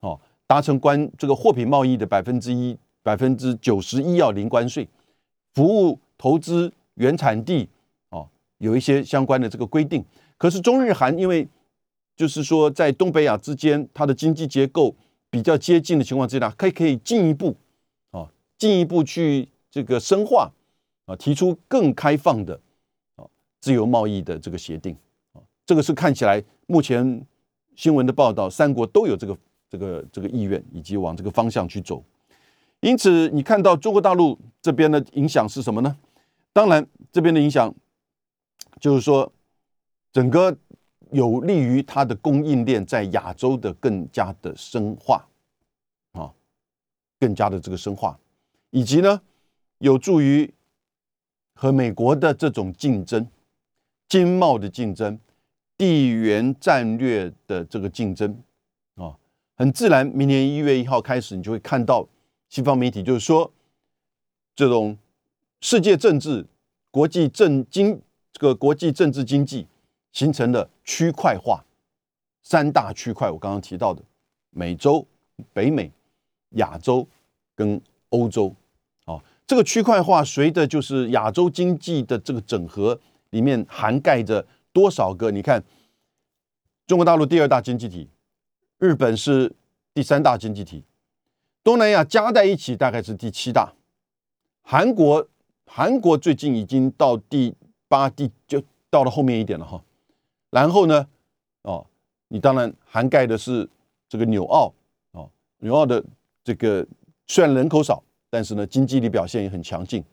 [0.00, 0.20] 哦。
[0.46, 4.86] 达成关这个货品贸易的百分之一百分之九十一要零关税，
[5.54, 7.66] 服务投资原产地
[8.64, 10.04] 有一些相关的这个规定。
[10.38, 11.46] 可是中日韩因为
[12.16, 14.94] 就是说在东北亚之间，它的经济结构
[15.30, 17.56] 比较接近的情况之下，可以可以进一步
[18.10, 20.50] 啊进一步去这个深化
[21.06, 22.58] 啊提出更开放的
[23.16, 23.24] 啊
[23.60, 24.96] 自由贸易的这个协定
[25.32, 27.24] 啊这个是看起来目前
[27.76, 29.36] 新闻的报道，三国都有这个。
[29.70, 32.00] 这个这个意愿以及往这个方向去走，
[32.78, 35.96] 因此你看到中国大陆这边的影响是什么呢？
[36.52, 37.74] 当然，这边的影响
[38.80, 39.32] 就是说，
[40.12, 40.56] 整个
[41.10, 45.26] 有利于它的供应链在亚洲的更加的深化
[46.12, 46.32] 啊，
[47.18, 48.18] 更加的这个深化，
[48.70, 49.20] 以及呢，
[49.78, 50.52] 有助于
[51.54, 53.28] 和美国的这种竞争、
[54.08, 55.18] 经贸的竞争、
[55.76, 58.42] 地缘战略的这个竞争。
[58.96, 59.16] 啊
[59.56, 62.08] 很自然，明年一月一号开始，你就会看到
[62.48, 63.52] 西方媒体就是说，
[64.56, 64.98] 这种
[65.60, 66.44] 世界政治、
[66.90, 68.02] 国际政经
[68.34, 69.66] 这个国际政治经济
[70.12, 71.64] 形成了区块化，
[72.42, 74.02] 三大区块，我刚刚提到的
[74.50, 75.06] 美洲、
[75.52, 75.90] 北美、
[76.50, 77.06] 亚洲
[77.54, 78.52] 跟欧洲，
[79.06, 85.30] 哦，这个区块化随着就是亚洲经济的这个整合，里面涵盖着多少个？
[85.30, 85.62] 你看，
[86.88, 88.08] 中国大陆第二大经济体。
[88.78, 89.54] 日本是
[89.94, 90.82] 第三大经济体，
[91.62, 93.72] 东南亚加在一起大概是第七大，
[94.62, 95.26] 韩国
[95.64, 97.54] 韩国最近已经到第
[97.94, 99.80] 八、第就到了后面一点了哈。
[100.50, 101.06] 然后呢，
[101.62, 101.86] 哦，
[102.26, 103.68] 你当然涵盖的是
[104.08, 104.72] 这个纽澳
[105.12, 106.04] 哦，纽澳的
[106.42, 106.84] 这个
[107.28, 110.04] 虽然人口少，但是呢经济力表现也很强劲。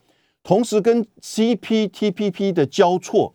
[0.44, 3.34] 同时跟 CPTPP 的交错，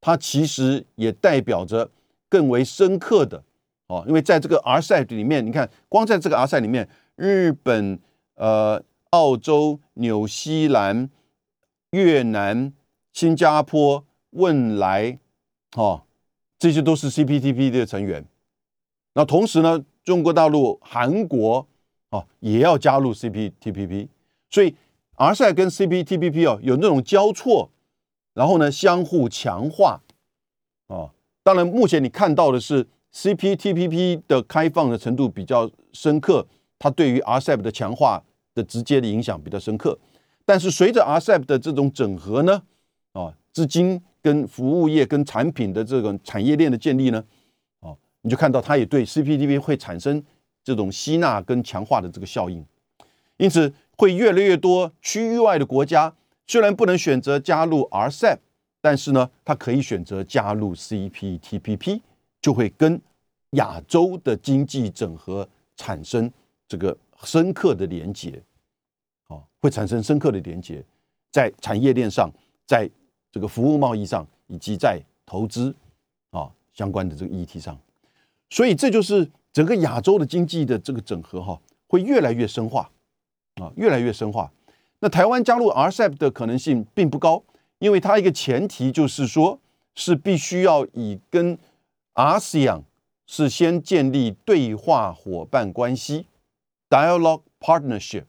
[0.00, 1.90] 它其实也代表着
[2.30, 3.42] 更为深刻的。
[3.88, 7.98] 哦，因为在这个 RCEP 里面，你看，光在这个 RCEP 里面，日本、
[8.36, 11.10] 呃、澳洲、纽西兰、
[11.90, 12.72] 越南、
[13.14, 15.18] 新加坡、汶莱，
[15.76, 16.02] 哦，
[16.58, 18.26] 这些都是 CPTP 的成员。
[19.14, 21.66] 那同时呢，中国大陆、韩国，
[22.10, 24.08] 哦，也要加入 CPTPP。
[24.50, 24.76] 所以
[25.16, 27.70] RCEP 跟 CPTPP 哦，有那种交错，
[28.34, 30.02] 然后呢，相互强化。
[30.88, 31.10] 哦，
[31.42, 32.86] 当然，目前你看到的是。
[33.16, 36.44] CPTPP 的开放的程度比较深刻，
[36.80, 38.20] 它对于 RCEP 的强化
[38.56, 39.96] 的直接的影响比较深刻。
[40.44, 42.60] 但是随着 RCEP 的这种整合呢，
[43.14, 47.24] 啊，资金跟服务业跟产品的这种产业链的建立呢，
[47.80, 50.22] 啊，你就看到它也对 CPTP 会产生
[50.62, 52.64] 这种吸纳跟强化的这个效应。
[53.38, 56.14] 因此，会越来越多区域外的国家
[56.46, 58.36] 虽然不能选择加入 RCEP，
[58.80, 62.02] 但是呢，它可以选择加入 CPTPP。
[62.44, 63.00] 就会跟
[63.52, 65.48] 亚洲的经济整合
[65.78, 66.30] 产生
[66.68, 68.38] 这个深刻的连接，
[69.28, 70.84] 啊，会产生深刻的连接，
[71.32, 72.30] 在产业链上，
[72.66, 72.86] 在
[73.34, 75.74] 这个服务贸易上，以及在投资
[76.30, 77.76] 啊相关的这个议题上，
[78.48, 82.88] 所以这就是整个亚洲的经济的这个整合哈，会越来越深化
[83.56, 84.52] 啊，越来越深化。
[85.00, 87.42] 那台湾加入 RCEP 的可能性并不高，
[87.80, 89.58] 因为它一个前提就是说，
[89.96, 91.58] 是必须要以跟
[92.14, 92.82] ASEAN
[93.26, 96.26] 是先建立对话伙伴关系
[96.88, 98.26] （dialogue partnership），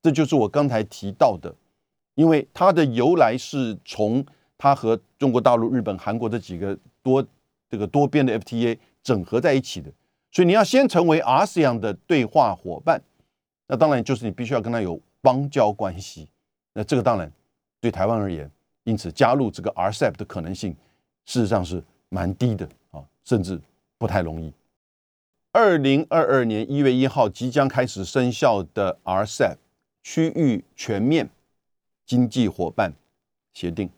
[0.00, 1.52] 这就是我刚才提到的，
[2.14, 4.24] 因为它的由来是从
[4.64, 7.22] 它和中国大陆、日本、韩国这几个多
[7.68, 9.92] 这个多边的 FTA 整合在一起的，
[10.30, 13.02] 所以你要先成为 ASEAN 的对话伙伴，
[13.66, 16.26] 那当然就是你必须要跟他有邦交关系，
[16.72, 17.30] 那这个当然
[17.78, 18.50] 对台湾而言，
[18.84, 20.74] 因此加入这个 RCEP 的可能性
[21.26, 23.04] 事实上是蛮低的啊。
[23.22, 23.60] 甚至
[23.98, 24.50] 不太容易。
[25.52, 29.56] 二零二二年一月一号即将开始生效的 RCEP
[30.02, 31.28] 区域全面
[32.06, 32.94] 经济伙伴
[33.52, 33.90] 协定，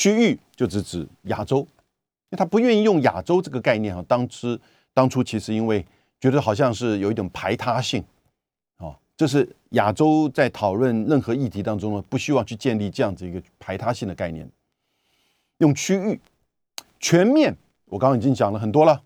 [0.00, 4.02] 区域就只指亚洲，因为他不愿意用亚洲这个概念啊。
[4.08, 4.58] 当时
[4.94, 5.84] 当初其实因为
[6.18, 8.02] 觉得好像是有一种排他性，
[8.78, 14.50] 哦，这是亚洲在讨论任何议题当中呢，不希望去建立这样子一个排他性的概念。
[15.58, 16.18] 用区域
[16.98, 19.02] 全面，我刚刚已经讲了很多了，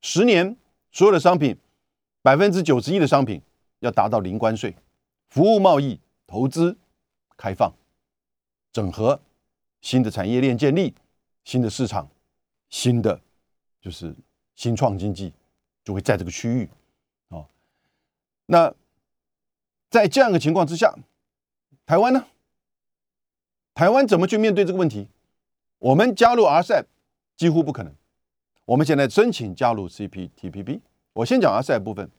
[0.00, 0.56] 十年
[0.90, 1.54] 所有的商品
[2.22, 3.42] 百分之九十一的商品
[3.80, 4.74] 要达到零关税，
[5.28, 6.78] 服务贸易、投资
[7.36, 7.70] 开放、
[8.72, 9.20] 整合。
[9.80, 10.94] 新的产业链建立，
[11.44, 12.08] 新的市场，
[12.68, 13.20] 新的
[13.80, 14.14] 就是
[14.54, 15.32] 新创经济
[15.82, 16.68] 就会在这个区域，
[17.28, 17.46] 哦，
[18.46, 18.74] 那
[19.88, 20.94] 在这样的情况之下，
[21.86, 22.26] 台湾呢？
[23.74, 25.08] 台湾怎么去面对这个问题？
[25.78, 26.84] 我们加入 RCEP
[27.36, 27.94] 几乎不可能。
[28.66, 30.80] 我们现在申请加入 CPTPP，
[31.14, 32.10] 我先讲 RCEP 部分，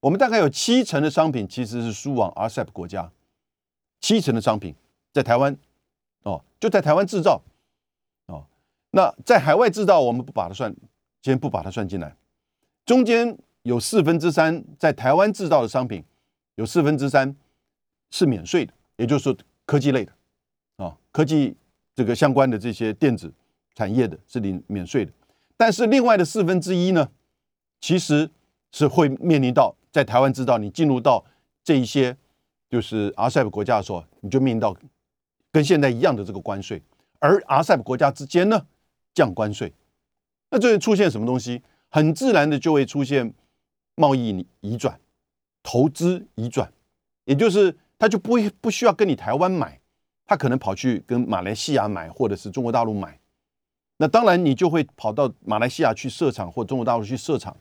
[0.00, 3.10] 我们大概有七成的商品其实是输往 RCEP 国家，
[4.00, 4.74] 七成的商品
[5.12, 5.56] 在台湾。
[6.22, 7.40] 哦，就在台湾制造，
[8.26, 8.44] 哦，
[8.90, 10.74] 那在海外制造，我们不把它算，
[11.22, 12.14] 先不把它算进来。
[12.84, 16.04] 中间有四分之三在台湾制造的商品，
[16.56, 17.34] 有四分之三
[18.10, 20.12] 是免税的，也就是说科技类的，
[20.76, 21.56] 啊，科技
[21.94, 23.32] 这个相关的这些电子
[23.74, 25.12] 产业的是领免税的。
[25.56, 27.08] 但是另外的四分之一呢，
[27.80, 28.28] 其实
[28.72, 31.24] 是会面临到在台湾制造，你进入到
[31.64, 32.16] 这一些
[32.68, 34.76] 就是 RCEP 国家的时候，你就面临到。
[35.52, 36.82] 跟现在一样的这个关税，
[37.18, 38.66] 而 RCEP 国家之间呢
[39.12, 39.72] 降关税，
[40.50, 41.62] 那这会出现什么东西？
[41.88, 43.34] 很自然的就会出现
[43.96, 45.00] 贸易移转、
[45.62, 46.72] 投资移转，
[47.24, 49.80] 也就是他就不会不需要跟你台湾买，
[50.24, 53.18] 他可能跑去跟马来西亚买，或者是中国大陆买。
[53.96, 57.56] 那当然你就会跑到马来西亚去设厂，或中国大陆去设厂，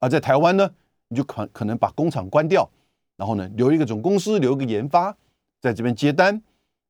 [0.00, 0.70] 而在台湾呢，
[1.08, 2.68] 你就可可能把工厂关掉，
[3.16, 5.14] 然后呢留一个总公司，留一个研发，
[5.60, 6.42] 在这边接单。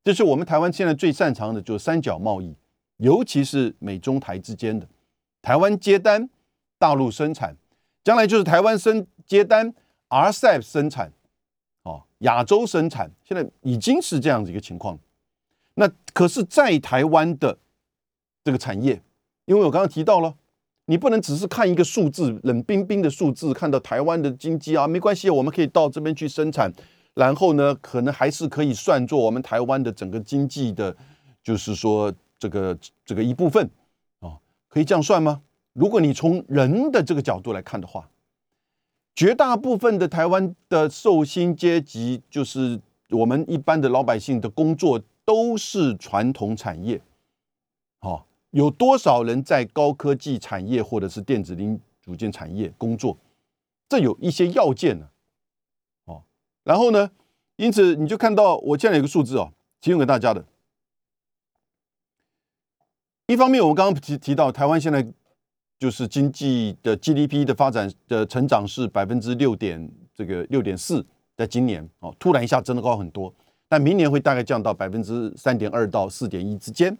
[0.09, 2.55] 就是我们台湾现在最擅长的，就是三角贸易，
[2.97, 4.89] 尤其是美中台之间的。
[5.43, 6.31] 台湾接单，
[6.79, 7.55] 大陆生产，
[8.03, 9.75] 将来就是台湾生接单
[10.09, 11.13] ，RCEP 生产，
[11.83, 14.99] 哦，亚洲生产，现在已经是这样子一个情况。
[15.75, 17.59] 那可是，在台湾的
[18.43, 19.03] 这个产业，
[19.45, 20.35] 因为我刚刚提到了，
[20.87, 26.73] 你不能只是看一个数字，冷冰冰的数字，看到台湾的经济啊，没关系，我们可以到这边去生产。
[27.19, 30.97] 然后呢，可能还是可以算作我们台湾的整个经济的，
[31.43, 33.69] 就是说这个这个一部分
[34.21, 34.39] 啊，
[34.69, 35.43] 可以这样算吗？
[35.73, 38.09] 如果你从人的这个角度来看的话，
[39.16, 47.01] 绝大部分的台湾的受薪阶级，就是我们一般的老百姓的工作都是传统产业，
[47.99, 53.19] 好，有多少人在高科技产业或者是电子零组件产业工作？
[53.89, 55.09] 这有一些要件呢。
[56.69, 57.11] 然后呢？
[57.57, 60.45] 因此你就看到我现在有个数字哦，提供给大家的。
[63.27, 65.05] 一方面，我们刚刚提提到台湾现在
[65.79, 71.03] 就是经济的 GDP 的发展的成长是百分之六点这个六点四，
[71.35, 73.35] 在今年哦，突然一下真的高很多，
[73.66, 76.95] 但明年会大概降到百分之三点二到四点一之间。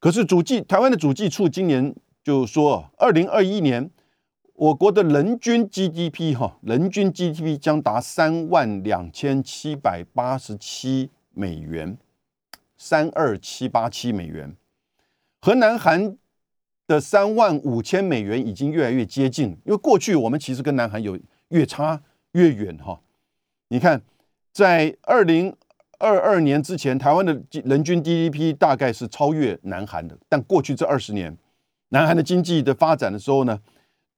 [0.00, 3.88] 可是主计台湾的主计处今年就说，二零二一年。
[4.60, 11.96] 我国的人均 GDP 哈，人均 GDP 将达三万两千七百八十七美元，
[12.76, 14.54] 三二七八七美元，
[15.40, 16.14] 和南韩
[16.86, 19.46] 的三万五千美元已经越来越接近。
[19.64, 22.02] 因为过去我们其实跟南韩有越差
[22.32, 23.00] 越远哈。
[23.68, 24.02] 你看，
[24.52, 25.56] 在二零
[25.98, 27.32] 二二年之前，台湾的
[27.64, 31.34] 人均 GDP 大概是超越南韩的，但过去这二十年，
[31.88, 33.58] 南韩的经济的发展的时候呢？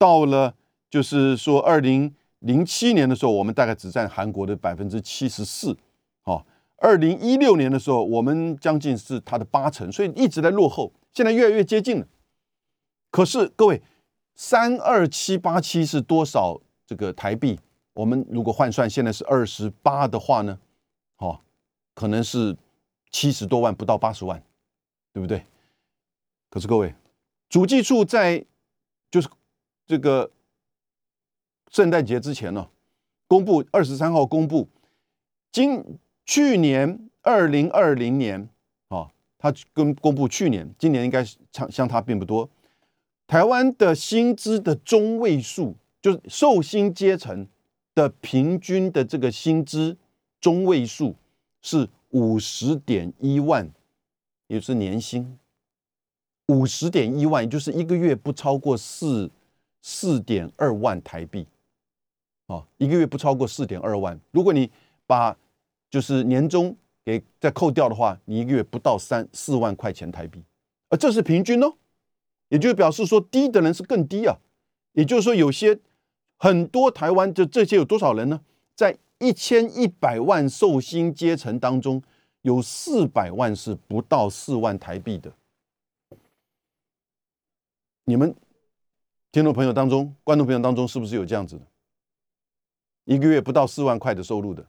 [0.03, 0.53] 到了，
[0.89, 5.77] 就是说，二零零七年的时候，我们大概只占韩国的百分之七十四，
[6.25, 6.45] 哦，
[6.75, 12.07] 二零一六年的时候，我们将近是它的八成，所以一直在落后，现在越来越接近了。
[13.09, 13.81] 可是各位，
[14.35, 17.57] 三二七八七是多少这个台币？
[17.93, 20.59] 我们如果换算现在是二十八的话呢，
[21.19, 21.39] 哦，
[21.95, 22.57] 可能是
[23.09, 24.43] 七十多万，不到八十万，
[25.13, 25.45] 对不对？
[26.49, 26.93] 可是各位，
[27.47, 28.43] 主计处在
[29.09, 29.29] 就是。
[29.85, 30.31] 这个
[31.69, 32.69] 圣诞节之前呢，
[33.27, 34.67] 公布二十三号公布，
[35.51, 38.47] 今去年二零二零年
[38.87, 42.49] 啊，他跟公布去年，今年应该相相差并不多。
[43.27, 47.47] 台湾的薪资的中位数，就是受薪阶层
[47.93, 49.97] 的平均的这个薪资
[50.39, 51.15] 中位数
[51.61, 53.69] 是五十点一万，
[54.47, 55.37] 也是年薪
[56.47, 59.29] 五十点一万，也就是一个月不超过四。
[59.83, 61.45] 四点二万台币，
[62.47, 64.17] 啊，一个月不超过四点二万。
[64.31, 64.71] 如果你
[65.05, 65.37] 把
[65.89, 70.41] 就是年终给再扣掉的话，你一个月不到三四万块钱台币，
[70.89, 71.75] 而这是平均哦，
[72.47, 74.37] 也就表示说低的人是更低啊，
[74.93, 75.77] 也就是说有些
[76.37, 78.39] 很多台湾的这些有多少人呢？
[78.75, 82.01] 在一千一百万寿星阶层当中，
[82.41, 85.31] 有四百万是不到四万台币的。
[88.05, 88.35] 你们
[89.33, 91.65] 听众朋友当中、观众朋友当中，是不是有这样子的？
[93.05, 94.63] 一个月不到四万块的收入的？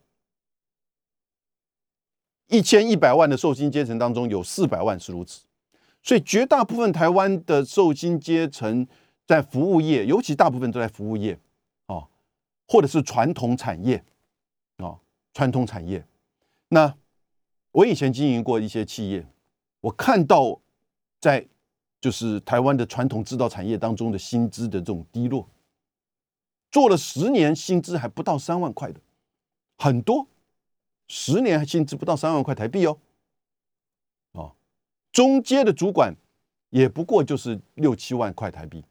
[2.47, 5.45] 一千一百万的寿星阶层当中，有四百万是如此，
[6.03, 8.89] 所以绝大部分台湾的寿星阶层
[9.27, 11.39] 在服务业，尤其大部分都在服务业，
[11.89, 12.09] 哦，
[12.67, 14.03] 或者是传统产业，
[14.79, 14.99] 哦，
[15.35, 16.03] 传统产业。
[16.69, 16.97] 那
[17.73, 19.27] 我以前经营过一些企业，
[19.83, 20.59] 我看到
[21.21, 21.47] 在
[22.05, 25.49] 就是台湾的传统制造产业当中的薪资的这种低落，
[26.71, 29.01] 做了十年薪资还不到三万块的，
[29.79, 30.27] 很多。
[31.09, 32.99] 十年还薪资不到三万块台币哦，
[34.33, 34.53] 哦，
[35.13, 36.15] 中阶的主管
[36.69, 38.85] 也不过就是六七万块台币，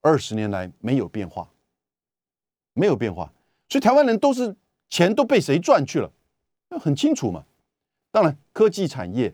[0.00, 1.48] 二十年来没有变化，
[2.72, 3.32] 没有变化，
[3.68, 4.56] 所以台湾人都是
[4.88, 6.10] 钱都被谁赚去了？
[6.70, 7.44] 那很清楚嘛。
[8.10, 9.32] 当然，科技产业，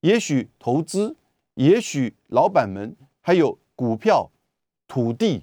[0.00, 1.14] 也许投资，
[1.54, 4.30] 也许老板们还有股票、
[4.86, 5.42] 土地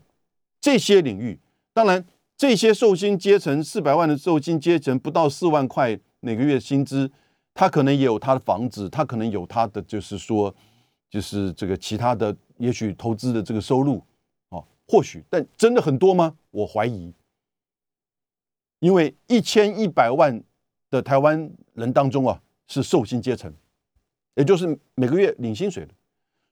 [0.60, 1.40] 这些领域，
[1.74, 2.06] 当然
[2.36, 6.00] 这些寿星阶层四百万的寿星阶层不到四万块。
[6.22, 7.10] 每个月薪资，
[7.54, 10.54] 他可能也有他的房子，他可能有他的，就是说，
[11.10, 14.04] 就是这个其他的，也许投资的这个收入，
[14.50, 16.36] 哦，或许，但真的很多吗？
[16.52, 17.14] 我怀疑，
[18.80, 20.44] 因为一千一百万
[20.90, 23.54] 的台湾人当中啊，是寿星阶层，
[24.40, 24.66] 也就是
[24.96, 25.94] 每个月领薪水的，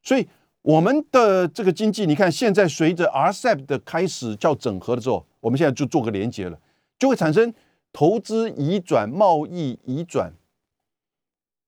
[0.03, 0.27] 所以
[0.61, 6.59] 我们的这个经济，你看现在随着 RCEP 的开始叫整合的时候，我们现在就做个连接了，
[6.99, 7.53] 就会产生。
[7.93, 10.31] 投资移转、贸易移转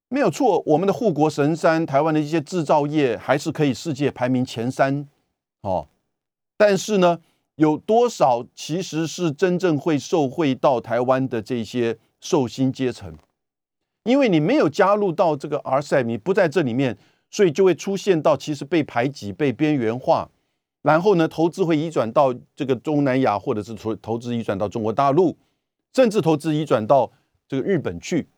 [0.10, 5.08] 没有错，我们的护国神山台湾的一些制造业还是可以世界排名前三
[5.62, 5.88] 哦。
[6.56, 7.20] 但是呢，
[7.56, 13.18] 有多少其实是真正会受惠到台湾的这些寿星阶层？
[14.04, 16.98] 因为你没有加入到这个 RCEP，你不在这里面，
[17.30, 20.30] 所以就会出现到其实被排挤、被边缘化。
[20.82, 25.38] 然后呢，投资会移转到这个东南亚，或者是投投资移转到中国大陆。
[25.92, 27.12] 甚至投资移转到
[27.48, 28.30] 这个日本去，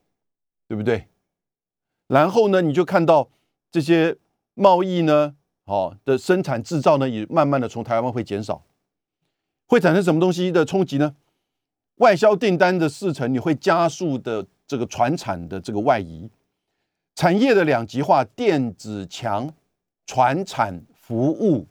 [0.69, 1.09] 对不对？
[2.07, 3.29] 然后呢，你就看到
[3.69, 4.15] 这些
[4.53, 5.35] 贸易呢，
[5.65, 8.63] 好，的生产制造呢，也慢慢的从台湾会减少，
[9.67, 11.17] 会产生什么东西的冲击呢？
[11.95, 16.29] 外销订单的四成，你会加速的这个传产的这个外移，
[17.13, 19.53] 产业的两极化，电子强，
[20.05, 21.67] 传产服务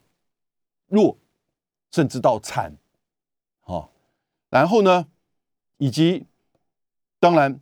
[0.86, 1.16] 弱，
[1.90, 2.76] 甚至到产，
[3.64, 3.88] 哦，
[4.51, 5.07] 然后呢？
[5.78, 6.26] 以及，
[7.18, 7.59] 当然，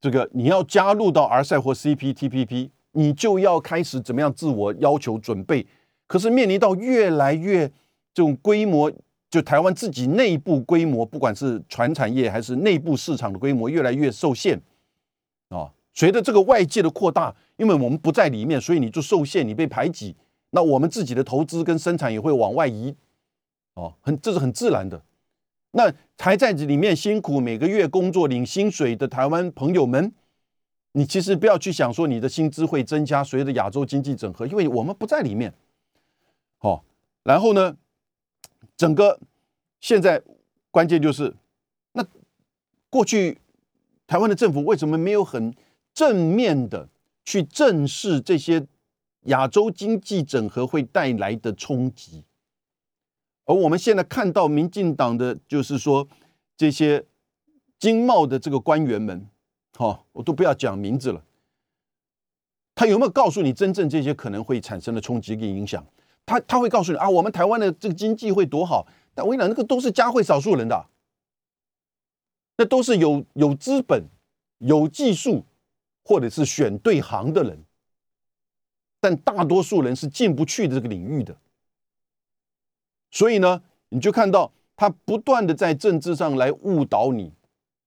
[0.00, 5.68] 这个你要加入到 RCEP 或 CPTPP，你就要开始怎么样自我要求准备。
[6.08, 7.68] 可是面临到越来越
[8.12, 8.90] 这种规模，
[9.34, 14.56] 就台湾自己内部规模，不管是船产业还是内部市场的规模越来越受限
[15.48, 15.68] 啊。
[15.92, 20.14] 随着这个外界的扩大，因为我们不在里面，所以你就受限，你被排挤。
[20.50, 22.94] 那我们自己的投资跟生产也会往外移，
[23.74, 25.02] 哦，很这是很自然的。
[25.72, 30.12] 那还在这里面辛苦每个月工作领薪水的台湾朋友们，
[30.92, 35.52] 你其实不要去想说你的薪资会增加，随着亚洲经济整合，因为我们不在里面。
[36.58, 36.84] 好，
[37.24, 37.76] 然后呢，
[38.76, 39.20] 整个
[39.80, 40.22] 现在
[40.70, 41.34] 关键就是，
[41.92, 42.04] 那
[42.90, 43.38] 过去
[44.06, 45.54] 台湾的政府为什么没有很
[45.92, 46.88] 正面的
[47.24, 48.66] 去正视这些
[49.24, 52.24] 亚洲经济整合会带来的冲击？
[53.44, 56.08] 而我们现在看到民进党的，就是说
[56.56, 57.04] 这些
[57.78, 59.28] 经贸的这个官员们，
[59.76, 61.22] 好，我都不要讲名字了。
[62.74, 65.86] 他有没有告诉你真正这些可能会产生的冲击跟影响？
[66.26, 68.86] 他他会告诉你啊，我们台湾的这个经济会多好？
[69.14, 70.86] 但我跟你讲，那个都是加惠少数人的，
[72.56, 74.04] 那都是有有资本、
[74.58, 75.44] 有技术，
[76.04, 77.64] 或者是选对行的人，
[79.00, 81.36] 但大多数人是进不去的这个领域的。
[83.10, 87.32] 所以呢，你就看到他不断的在政治上来误导你，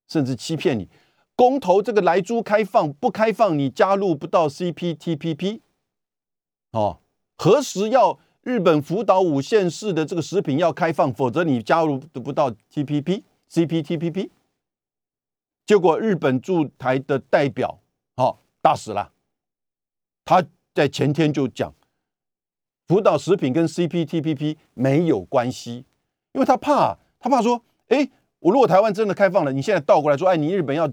[0.08, 0.88] 甚至欺骗你。
[1.36, 5.60] 公投这个来猪开放不开放，你加入不到 CPTPP。
[6.72, 7.00] 哦，
[7.36, 8.18] 何时要
[8.48, 13.22] 日本福岛五县市的这个食品要开放，否则你加入得不到 TPP、
[13.52, 14.30] CPTPP。
[15.66, 17.82] 结果日本驻台的代表，
[18.16, 19.12] 哦大使了，
[20.24, 20.42] 他
[20.74, 21.74] 在前天就讲。
[22.88, 25.84] 福岛食品跟 CPTPP 没有关系，
[26.32, 30.90] 因为他怕，他怕说，哎，我如果台湾真的开放了，你现在倒过来说，哎，你日本要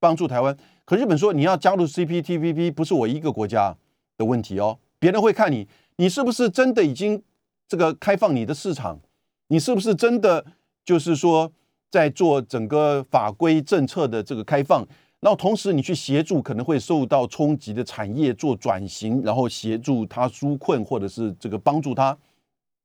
[0.00, 0.56] 帮助台湾。
[0.84, 3.76] 可日本说你要加入 CPTPP 不是我一个国家
[4.18, 7.22] 的问题哦，别人会看你，你是不是真的已经
[7.68, 9.00] 这个开放你的市场，
[9.48, 10.44] 你是不是真的
[10.84, 11.52] 就是说
[11.90, 14.86] 在做整个法规政策的这个开放。
[15.20, 22.16] 然后同时，你去协助可能会受到冲击的产业做转型，然后协助他纾困，或者是这个帮助他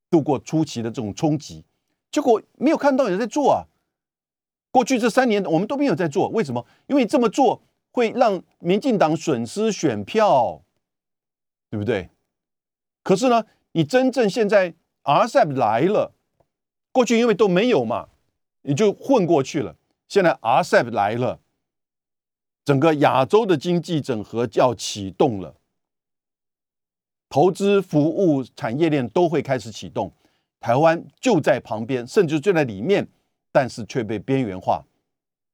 [0.10, 1.64] 度过初期的这种冲击。
[2.10, 3.68] 结果没有看到有人在做啊！
[4.72, 6.66] 过去这三年我们都没有在做，为什么？
[6.88, 10.64] 因为这么做会让民进党损失选票，
[11.70, 12.10] 对不对？
[13.04, 14.74] 可是呢，你真正现在
[15.04, 16.14] RCEP 来了，
[16.92, 18.10] 过去因为都没有嘛，
[18.62, 19.76] 你就混过去了。
[20.08, 21.40] 现在 RCEP 来了。
[22.64, 25.56] 整个亚洲的经济整合就要启动了，
[27.28, 30.14] 投资、服务、产业链都会开始启动。
[30.60, 33.08] 台湾就在旁边，甚至就在里面，
[33.52, 34.86] 但是却被边缘化。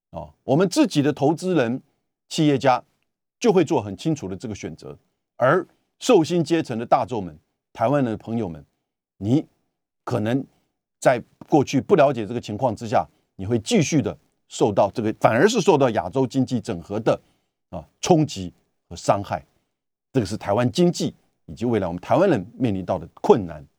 [0.09, 1.81] 哦，我们自己的投资人、
[2.27, 2.83] 企业家
[3.39, 4.97] 就会做很清楚的这个选择，
[5.37, 5.65] 而
[5.99, 7.37] 受薪阶层的大众们、
[7.73, 8.63] 台湾的朋友们，
[9.17, 9.45] 你
[10.03, 10.45] 可能
[10.99, 14.17] 在过去不了解这个情况之下，你会继续的。
[14.49, 17.19] 受到这个反而是受到亚洲经济整合的
[17.69, 18.53] 啊冲击
[18.87, 19.45] 和伤害，
[20.13, 21.13] 这个是台湾经济
[21.47, 23.61] 以及未来我们台湾人面临到的困难。